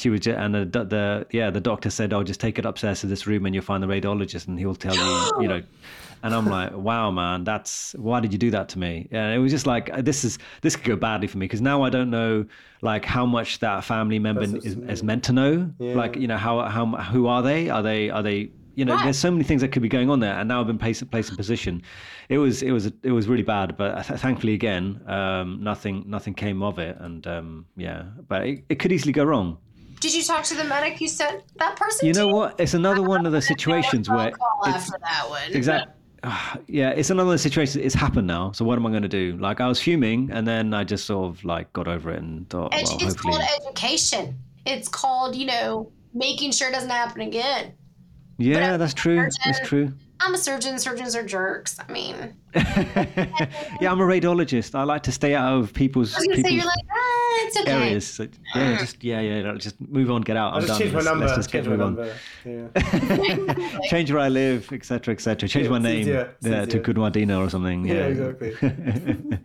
[0.00, 3.00] she was just, and the, the yeah the doctor said oh just take it upstairs
[3.00, 5.62] to this room and you'll find the radiologist and he'll tell you you know
[6.22, 9.38] and i'm like wow man that's why did you do that to me and it
[9.38, 12.10] was just like this is this could go badly for me because now i don't
[12.10, 12.44] know
[12.82, 15.94] like how much that family member is, is meant to know yeah.
[15.94, 19.18] like you know how how who are they are they are they you know, there's
[19.18, 21.30] so many things that could be going on there, and now I've been placed, placed
[21.30, 21.82] in position.
[22.30, 26.62] It was it was it was really bad, but thankfully again, um, nothing nothing came
[26.62, 29.58] of it, and um, yeah, but it, it could easily go wrong.
[30.00, 32.06] Did you talk to the medic You sent that person?
[32.06, 32.58] You know what?
[32.58, 34.32] It's another one of the situations where
[35.28, 35.52] one.
[35.52, 35.94] Exactly.
[36.66, 37.80] Yeah, it's another situation.
[37.80, 38.52] It's happened now.
[38.52, 39.38] So what am I going to do?
[39.38, 42.48] Like I was fuming, and then I just sort of like got over it and
[42.50, 43.38] thought, well, it's hopefully...
[43.38, 44.38] called education.
[44.66, 47.72] It's called you know making sure it doesn't happen again.
[48.36, 49.28] Yeah, that's true.
[49.46, 49.94] That's true.
[50.20, 50.78] I'm a surgeon.
[50.78, 51.78] Surgeons are jerks.
[51.86, 52.14] I mean,
[52.54, 54.74] yeah, I'm a radiologist.
[54.74, 56.14] I like to stay out of people's.
[56.14, 57.70] I was people's say you're like, ah, it's okay.
[57.72, 58.06] Areas.
[58.06, 59.54] So, yeah, just yeah, yeah.
[59.54, 60.52] Just move on, get out.
[60.54, 60.78] I'm I'll done.
[60.78, 61.24] Change my number.
[61.24, 62.02] Let's just change get move number.
[62.02, 62.10] on.
[62.44, 63.78] Yeah.
[63.88, 65.48] change where I live, etc., etc.
[65.48, 66.82] Change Yeah, my name easier, yeah, to easier.
[66.82, 67.84] Goodwadina or something.
[67.86, 69.38] Yeah, Yeah, exactly.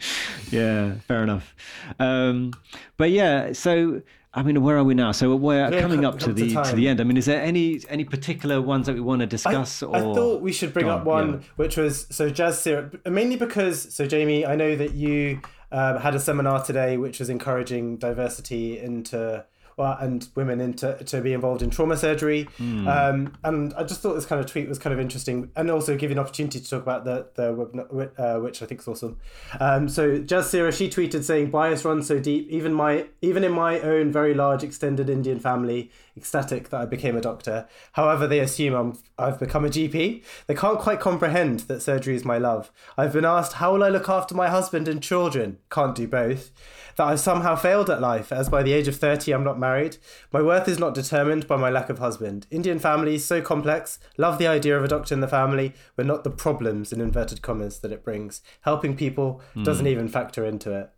[0.51, 1.55] yeah, fair enough.
[1.99, 2.51] Um,
[2.97, 4.01] but yeah, so
[4.38, 5.13] I mean, where are we now?
[5.13, 6.99] So we're Yeah, coming up to come to the to, the end.
[6.99, 9.81] I mean, is there any any particular ones that we want to I, discuss?
[9.81, 12.91] or I thought we should bring Go up on, one, which was so Jazz Sira,
[13.09, 15.39] mainly because so Jamie, I know that you
[15.71, 19.45] um, had a seminar today, which was encouraging diversity into
[19.78, 22.47] well, and women into to be involved in trauma surgery.
[22.88, 25.97] Um, and I just thought this kind of tweet was kind of interesting, and also
[25.97, 28.88] give you an opportunity to talk about the the webinar, uh, which I think is
[28.88, 29.17] awesome.
[29.59, 33.51] Um, so Jazz Sira, she tweeted saying, "Bias runs so deep, even my even in
[33.51, 37.67] my own very large extended Indian family, ecstatic that I became a doctor.
[37.93, 40.23] However, they assume I'm I've become a GP.
[40.47, 42.71] They can't quite comprehend that surgery is my love.
[42.97, 45.57] I've been asked how will I look after my husband and children?
[45.69, 46.51] Can't do both."
[46.96, 49.98] That I've somehow failed at life, as by the age of 30 I'm not married.
[50.32, 52.48] My worth is not determined by my lack of husband.
[52.50, 56.24] Indian families, so complex, love the idea of a doctor in the family, but not
[56.24, 58.41] the problems, in inverted commas, that it brings.
[58.62, 60.89] Helping people doesn't even factor into it.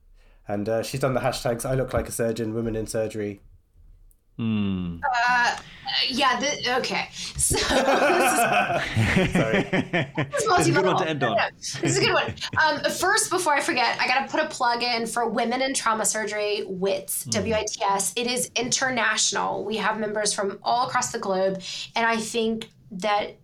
[0.48, 3.42] And uh, she's done the hashtags I look like a surgeon, women in surgery.
[4.38, 4.98] Hmm.
[5.30, 5.58] Uh,
[6.10, 6.40] yeah.
[6.40, 7.10] The, okay.
[7.14, 9.64] So Sorry.
[9.64, 11.38] this is It's a good one to end on.
[11.38, 12.34] no, This is a good one.
[12.64, 15.74] Um, first, before I forget, I got to put a plug in for Women in
[15.74, 17.30] Trauma Surgery, WITS, Hmm.
[17.32, 18.14] W I T S.
[18.16, 19.66] It is international.
[19.66, 21.62] We have members from all across the globe,
[21.96, 23.38] and I think that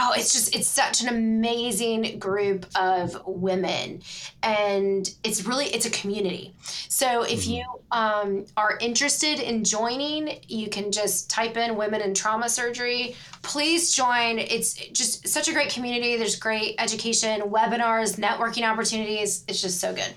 [0.00, 4.02] oh it's just it's such an amazing group of women.
[4.42, 6.54] And it's really it's a community.
[6.88, 12.14] So if you um, are interested in joining you can just type in women in
[12.14, 13.14] trauma surgery.
[13.42, 14.38] Please join.
[14.38, 16.16] It's just such a great community.
[16.16, 19.44] There's great education webinars networking opportunities.
[19.48, 20.12] It's just so good.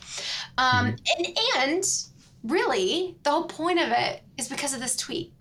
[0.57, 1.83] Um, and and
[2.43, 5.33] really the whole point of it is because of this tweet.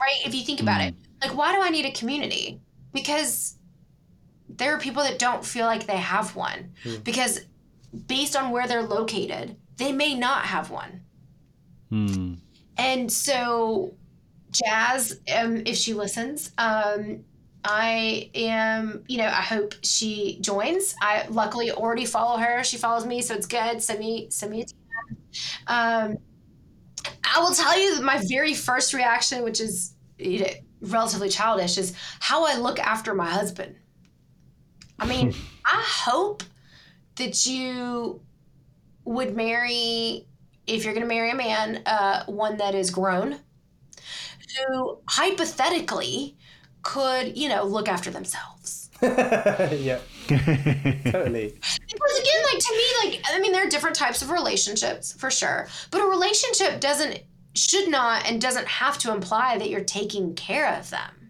[0.00, 0.26] Right?
[0.26, 0.94] If you think about it.
[1.22, 2.60] Like why do i need a community
[2.92, 3.56] because
[4.48, 6.72] there are people that don't feel like they have one.
[7.04, 7.40] Because
[8.06, 11.02] based on where they're located they may not have one.
[11.90, 12.34] Hmm.
[12.78, 13.94] and so
[14.50, 17.22] jazz um, if she listens um,
[17.64, 20.94] i am you know i hope she joins.
[21.02, 22.64] I luckily already follow her.
[22.64, 23.82] She follows me so it's good.
[23.82, 24.72] Send me send me a DM.
[25.66, 26.18] um,
[27.24, 30.46] i will tell you that my very first reaction which is you know,
[30.82, 33.76] relatively childish is how i look after my husband.
[34.98, 36.42] I mean i hope
[37.16, 38.20] that you
[39.04, 40.26] would marry
[40.66, 43.38] if you're going to marry a man uh, one that is grown
[44.68, 46.36] who hypothetically
[46.82, 48.78] could you know look after themselves.
[49.02, 51.48] Yeah, totally.
[51.48, 55.28] because again like to me like i mean there are different types of relationships for
[55.28, 57.18] sure but a relationship doesn't
[57.54, 61.22] should not and doesn't have to imply that you're taking care of them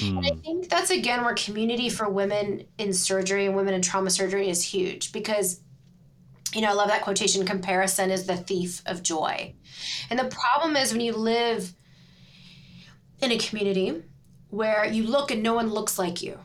[0.00, 0.40] and I hmm.
[0.40, 4.62] think that's again where community for women in surgery and women in trauma surgery is
[4.62, 5.60] huge because,
[6.54, 9.54] you know, I love that quotation comparison is the thief of joy.
[10.10, 11.72] And the problem is when you live
[13.20, 14.02] in a community
[14.50, 16.38] where you look and no one looks like you.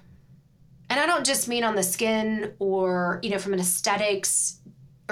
[0.90, 4.60] And I don't just mean on the skin or, you know, from an aesthetics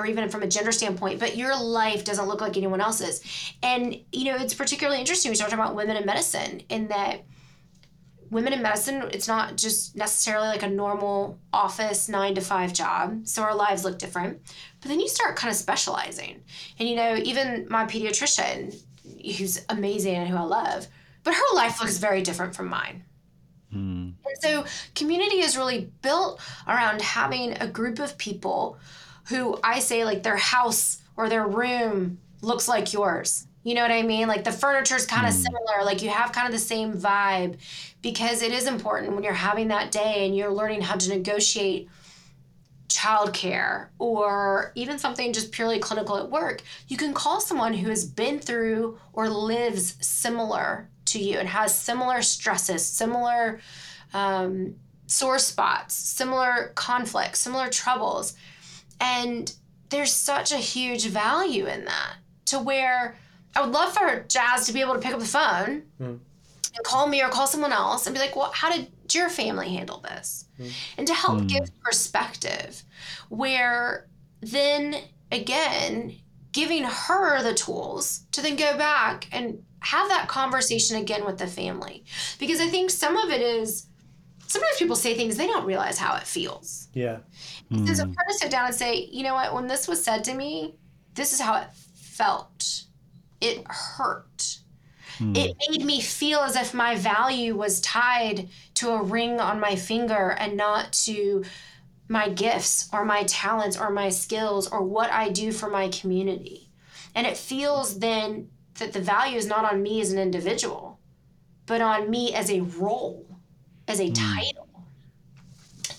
[0.01, 3.21] or even from a gender standpoint, but your life doesn't look like anyone else's.
[3.61, 5.29] And, you know, it's particularly interesting.
[5.29, 7.23] We start talking about women in medicine in that
[8.31, 13.27] women in medicine, it's not just necessarily like a normal office nine to five job.
[13.27, 14.41] So our lives look different.
[14.79, 16.41] But then you start kind of specializing.
[16.79, 18.73] And, you know, even my pediatrician,
[19.37, 20.87] who's amazing and who I love,
[21.23, 23.03] but her life looks very different from mine.
[23.73, 24.13] Mm.
[24.25, 28.77] And so community is really built around having a group of people
[29.25, 33.47] who I say like their house or their room looks like yours.
[33.63, 34.27] You know what I mean?
[34.27, 35.43] Like the furniture is kind of mm.
[35.43, 37.57] similar, like you have kind of the same vibe
[38.01, 41.87] because it is important when you're having that day and you're learning how to negotiate
[42.89, 46.61] childcare or even something just purely clinical at work.
[46.87, 51.73] You can call someone who has been through or lives similar to you and has
[51.73, 53.59] similar stresses, similar
[54.13, 54.75] um,
[55.07, 58.33] sore spots, similar conflicts, similar troubles.
[59.01, 59.53] And
[59.89, 63.17] there's such a huge value in that to where
[63.55, 66.19] I would love for Jazz to be able to pick up the phone mm.
[66.19, 69.69] and call me or call someone else and be like, well, how did your family
[69.75, 70.45] handle this?
[70.59, 70.71] Mm.
[70.99, 71.49] And to help mm.
[71.49, 72.83] give perspective
[73.29, 74.07] where
[74.41, 74.95] then
[75.31, 76.15] again,
[76.51, 81.47] giving her the tools to then go back and have that conversation again with the
[81.47, 82.03] family.
[82.39, 83.87] Because I think some of it is
[84.51, 86.89] sometimes people say things they don't realize how it feels.
[86.93, 87.19] Yeah.
[87.71, 87.85] Mm.
[87.85, 90.23] So it's important to sit down and say, you know what, when this was said
[90.25, 90.75] to me,
[91.15, 92.83] this is how it felt.
[93.39, 94.59] It hurt.
[95.19, 95.37] Mm.
[95.37, 99.75] It made me feel as if my value was tied to a ring on my
[99.75, 101.43] finger and not to
[102.09, 106.69] my gifts or my talents or my skills or what I do for my community.
[107.15, 108.49] And it feels then
[108.79, 110.99] that the value is not on me as an individual,
[111.65, 113.30] but on me as a role,
[113.91, 114.15] as a mm.
[114.15, 114.67] title.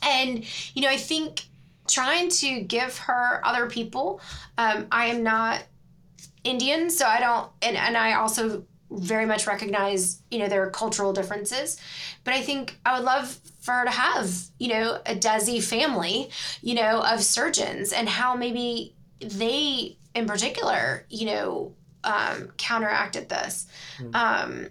[0.03, 1.45] And, you know, I think
[1.89, 4.21] trying to give her other people,
[4.59, 5.63] um, I am not
[6.45, 11.13] Indian, so I don't, and, and I also very much recognize, you know, their cultural
[11.13, 11.81] differences.
[12.25, 16.31] But I think I would love for her to have, you know, a Desi family,
[16.63, 21.75] you know, of surgeons and how maybe they in particular, you know,
[22.05, 23.67] um, counteracted this.
[23.99, 24.15] Mm-hmm.
[24.15, 24.69] Um,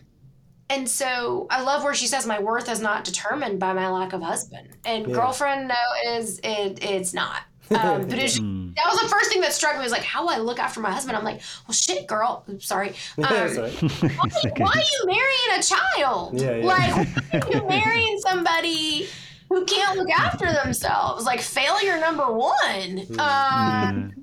[0.71, 4.13] and so I love where she says, "My worth is not determined by my lack
[4.13, 5.15] of husband." And yeah.
[5.15, 5.75] girlfriend, no,
[6.13, 6.83] is it?
[6.83, 7.41] It's not.
[7.71, 8.75] Um, but it, mm.
[8.75, 10.81] that was the first thing that struck me was like how will I look after
[10.81, 11.15] my husband.
[11.15, 12.43] I'm like, well, shit, girl.
[12.49, 12.95] Oops, sorry.
[13.17, 16.41] Um, why, why, are you marrying a child?
[16.41, 16.65] Yeah, yeah.
[16.65, 19.07] Like, you marrying somebody
[19.47, 21.23] who can't look after themselves?
[21.23, 23.05] Like failure number one.
[23.07, 23.19] Mm.
[23.19, 24.13] Um,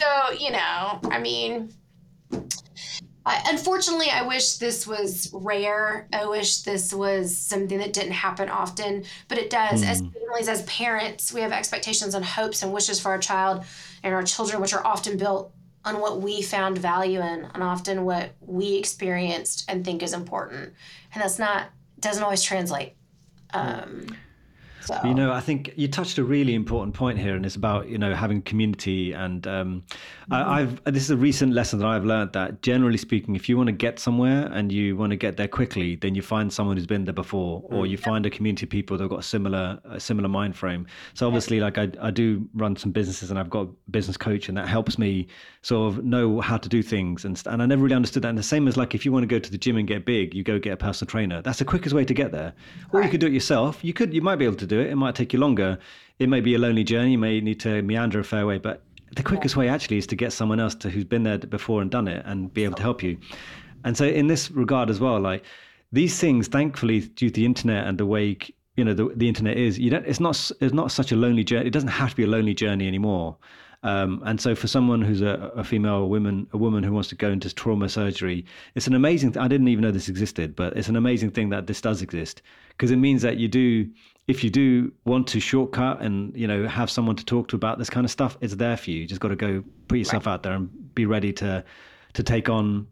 [0.00, 1.72] so you know, I mean
[3.26, 6.06] I, unfortunately, I wish this was rare.
[6.12, 9.82] I wish this was something that didn't happen often, but it does.
[9.82, 9.88] Mm.
[9.88, 10.08] As hmm.
[10.10, 13.64] families, as parents, we have expectations and hopes and wishes for our child
[14.04, 15.52] and our children, which are often built
[15.84, 20.72] on what we found value in and often what we experienced and think is important.
[21.12, 21.66] And that's not,
[21.98, 22.94] doesn't always translate.
[23.54, 24.06] Um,
[24.86, 25.00] so.
[25.04, 27.98] You know, I think you touched a really important point here, and it's about you
[27.98, 29.12] know having community.
[29.12, 29.82] And um,
[30.30, 30.32] mm-hmm.
[30.32, 33.56] I, have this is a recent lesson that I've learned that generally speaking, if you
[33.56, 36.76] want to get somewhere and you want to get there quickly, then you find someone
[36.76, 37.90] who's been there before, or mm.
[37.90, 40.86] you find a community of people that've got a similar a similar mind frame.
[41.14, 44.48] So obviously, like I, I do run some businesses, and I've got a business coach,
[44.48, 45.26] and that helps me
[45.62, 47.24] sort of know how to do things.
[47.24, 48.28] And and I never really understood that.
[48.28, 50.06] And the same as like if you want to go to the gym and get
[50.06, 51.42] big, you go get a personal trainer.
[51.42, 52.52] That's the quickest way to get there.
[52.92, 53.84] Or you could do it yourself.
[53.84, 54.90] You could you might be able to do do it.
[54.90, 55.78] It might take you longer.
[56.18, 57.12] It may be a lonely journey.
[57.12, 58.82] You may need to meander a fair way, but
[59.14, 61.90] the quickest way actually is to get someone else to who's been there before and
[61.90, 63.18] done it and be able to help you.
[63.84, 65.44] And so in this regard as well, like
[65.92, 68.36] these things, thankfully, due to the internet and the way
[68.76, 70.04] you know the, the internet is, you don't.
[70.06, 70.50] It's not.
[70.60, 71.66] It's not such a lonely journey.
[71.66, 73.36] It doesn't have to be a lonely journey anymore.
[73.82, 77.08] Um, and so, for someone who's a, a, female, a woman, a woman who wants
[77.10, 78.44] to go into trauma surgery,
[78.74, 79.32] it's an amazing.
[79.32, 82.02] Th- I didn't even know this existed, but it's an amazing thing that this does
[82.02, 83.88] exist because it means that you do
[84.28, 87.78] if you do want to shortcut and you know have someone to talk to about
[87.78, 89.00] this kind of stuff, it's there for you.
[89.00, 90.34] You just got to go put yourself right.
[90.34, 91.64] out there and be ready to
[92.14, 92.86] to take on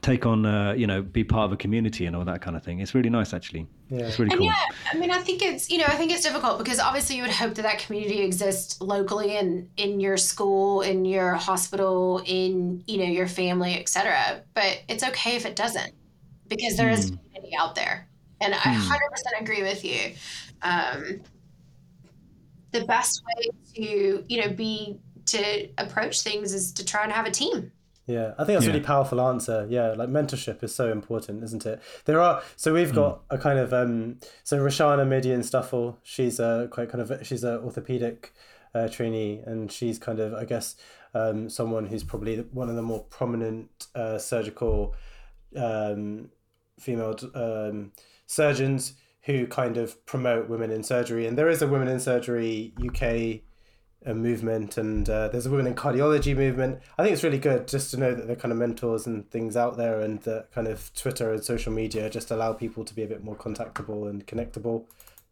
[0.00, 2.62] take on uh, you know be part of a community and all that kind of
[2.62, 4.06] thing it's really nice actually yeah.
[4.06, 6.22] it's really and cool yeah i mean i think it's you know i think it's
[6.22, 10.80] difficult because obviously you would hope that that community exists locally and in your school
[10.80, 15.92] in your hospital in you know your family etc but it's okay if it doesn't
[16.48, 17.18] because there is mm.
[17.24, 18.08] community out there
[18.40, 19.44] and i 100% hmm.
[19.44, 20.12] agree with you
[20.62, 21.20] um,
[22.72, 27.26] the best way to you know be to approach things is to try and have
[27.26, 27.70] a team
[28.06, 28.70] yeah, I think that's yeah.
[28.70, 29.66] a really powerful answer.
[29.70, 31.80] Yeah, like mentorship is so important, isn't it?
[32.04, 33.36] There are so we've got mm.
[33.36, 37.60] a kind of um so Roshana Mehdian Staffell, she's a quite kind of she's a
[37.60, 38.32] orthopedic
[38.74, 40.74] uh, trainee and she's kind of I guess
[41.14, 44.94] um, someone who's probably one of the more prominent uh, surgical
[45.54, 46.30] um,
[46.80, 47.92] female um,
[48.26, 51.26] surgeons who kind of promote women in surgery.
[51.26, 53.42] And there is a women in surgery UK
[54.04, 56.80] uh, movement, and uh, there's a women in cardiology movement.
[56.98, 59.30] I think it's really good just to know that there are kind of mentors and
[59.30, 62.94] things out there, and that kind of Twitter and social media just allow people to
[62.94, 64.86] be a bit more contactable and connectable.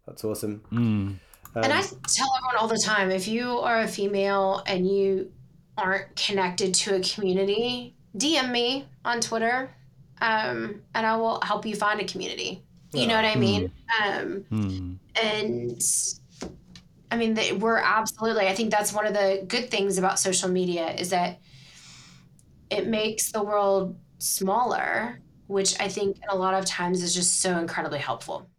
[0.07, 0.63] That's awesome.
[0.73, 0.77] Mm.
[0.77, 5.33] Um, and I tell everyone all the time if you are a female and you
[5.77, 9.71] aren't connected to a community, DM me on Twitter
[10.21, 12.63] um, and I will help you find a community.
[12.93, 13.71] You know what I mean?
[14.03, 14.23] Mm.
[14.23, 14.99] Um, mm.
[15.23, 15.83] And
[17.13, 20.49] I mean, they, we're absolutely, I think that's one of the good things about social
[20.49, 21.41] media is that
[22.71, 27.59] it makes the world smaller, which I think a lot of times is just so
[27.59, 28.50] incredibly helpful.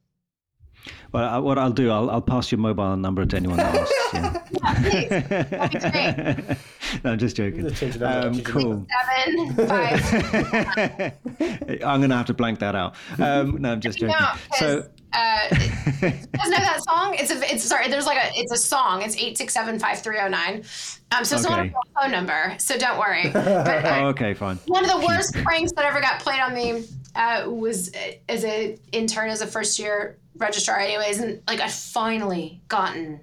[1.11, 3.91] Well, I, what I'll do, I'll, I'll pass your mobile number to anyone else.
[4.13, 4.43] Yeah.
[4.91, 6.55] yeah,
[7.03, 7.65] no, I'm just joking.
[8.03, 8.85] Um, cool.
[9.15, 11.13] Seven, five.
[11.83, 12.95] I'm going to have to blank that out.
[13.17, 14.15] Um, no, I'm just joking.
[14.19, 14.89] No, so.
[15.13, 17.15] Uh, doesn't know that song.
[17.17, 17.53] It's a.
[17.53, 17.87] It's sorry.
[17.87, 18.29] There's like a.
[18.35, 19.01] It's a song.
[19.01, 20.63] It's eight six seven five three zero oh nine.
[21.11, 21.23] Um.
[21.23, 21.55] So it's okay.
[21.55, 22.55] not a phone number.
[22.59, 23.29] So don't worry.
[23.31, 24.57] But, uh, oh, okay, fine.
[24.67, 26.83] One of the worst pranks that ever got played on me
[27.15, 31.67] uh, was uh, as an intern, as a first year registrar anyways and like i
[31.67, 33.19] finally gotten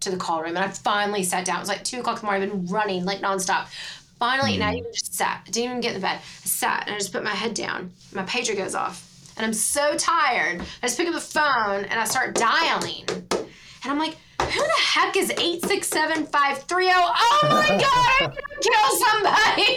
[0.00, 1.56] to the call room and i finally sat down.
[1.56, 2.42] It was like two o'clock in the morning.
[2.42, 3.68] I've been running like nonstop.
[4.18, 4.54] Finally mm.
[4.56, 5.42] and i even just sat.
[5.46, 6.18] I didn't even get in the bed.
[6.18, 7.92] I sat and i just put my head down.
[8.12, 9.02] My pager goes off.
[9.36, 10.60] And i'm so tired.
[10.60, 13.04] I just pick up the phone and i start dialing.
[13.08, 16.90] And i'm like who the heck is 867530?
[16.94, 19.70] Oh my god, I'm gonna kill somebody.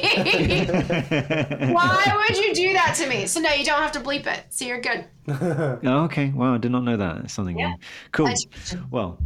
[1.74, 3.26] Why would you do that to me?
[3.28, 4.46] So no, you don't have to bleep it.
[4.50, 5.06] So you're good.
[5.28, 6.30] oh, okay.
[6.30, 7.26] Wow, I did not know that.
[7.26, 7.70] It's something yeah.
[7.70, 7.76] new.
[8.12, 8.34] Cool.
[8.92, 9.18] Well,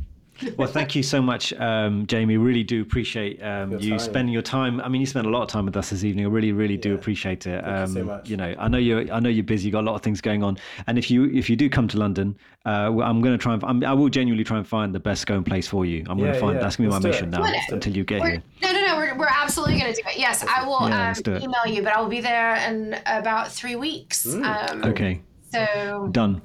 [0.58, 2.38] well, thank you so much, um, Jamie.
[2.38, 4.82] Really do appreciate um, you spending your time.
[4.82, 6.26] I mean, you spent a lot of time with us this evening.
[6.26, 6.96] I really, really do yeah.
[6.96, 7.60] appreciate it.
[7.60, 8.30] Um, you, so much.
[8.30, 9.68] you know, I know you're, I know you're busy.
[9.68, 10.58] You got a lot of things going on.
[10.88, 13.64] And if you, if you do come to London, uh, I'm going to try and,
[13.64, 16.06] I'm, i will genuinely try and find the best scone place for you.
[16.10, 16.56] I'm yeah, going to find.
[16.56, 16.62] Yeah.
[16.62, 18.44] That's going to be my mission now until you get we're, here.
[18.62, 18.98] No, no, no.
[18.98, 20.18] We're, we're absolutely going to do it.
[20.18, 24.26] Yes, I will um, email you, but I will be there in about three weeks.
[24.26, 24.72] Mm.
[24.72, 25.22] Um, okay.
[25.52, 26.42] So done.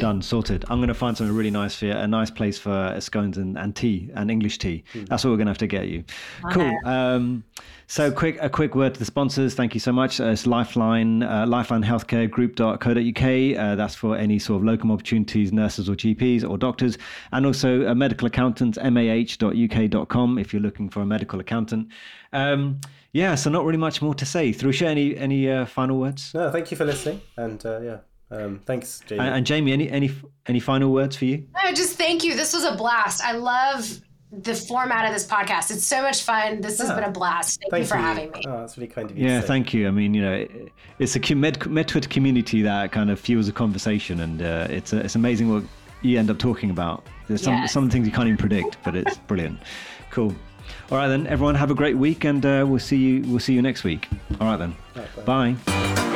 [0.00, 0.22] Done.
[0.22, 0.64] Sorted.
[0.68, 1.92] I'm going to find something really nice for you.
[1.92, 4.84] A nice place for scones and, and tea and English tea.
[4.94, 5.08] Mm.
[5.08, 6.04] That's what we're going to have to get you.
[6.52, 6.72] Cool.
[6.84, 7.44] Um,
[7.86, 9.54] so quick, a quick word to the sponsors.
[9.54, 10.20] Thank you so much.
[10.20, 13.58] Uh, it's Lifeline, uh, Lifeline Healthcare Group.co.uk.
[13.58, 16.98] Uh, that's for any sort of locum opportunities, nurses or GPs or doctors,
[17.32, 21.88] and also a medical accountants, mah.uk.com if you're looking for a medical accountant.
[22.34, 22.80] Um,
[23.12, 24.52] yeah, so not really much more to say.
[24.52, 26.32] Through any any uh, final words?
[26.34, 27.96] No, thank you for listening, and uh, yeah,
[28.30, 29.20] um, thanks, Jamie.
[29.20, 30.10] And, and, Jamie, any any
[30.46, 31.46] any final words for you?
[31.54, 32.36] No, just thank you.
[32.36, 33.22] This was a blast.
[33.22, 34.00] I love
[34.30, 35.70] the format of this podcast.
[35.70, 36.60] It's so much fun.
[36.60, 37.60] This has ah, been a blast.
[37.60, 38.02] Thank, thank you for you.
[38.02, 38.42] having me.
[38.46, 39.26] Oh, that's really kind of you.
[39.26, 39.88] Yeah, thank you.
[39.88, 40.46] I mean, you know,
[40.98, 44.98] it's a med, MedTwit community that kind of fuels a conversation, and uh, it's a,
[44.98, 45.64] it's amazing what
[46.02, 47.06] you end up talking about.
[47.28, 47.72] There's some yes.
[47.72, 49.60] some things you can't even predict, but it's brilliant.
[50.10, 50.34] Cool.
[50.90, 53.22] All right then, everyone, have a great week, and uh, we'll see you.
[53.22, 54.06] We'll see you next week.
[54.40, 54.76] All right then.
[54.94, 55.56] Right, bye.
[55.64, 56.07] bye.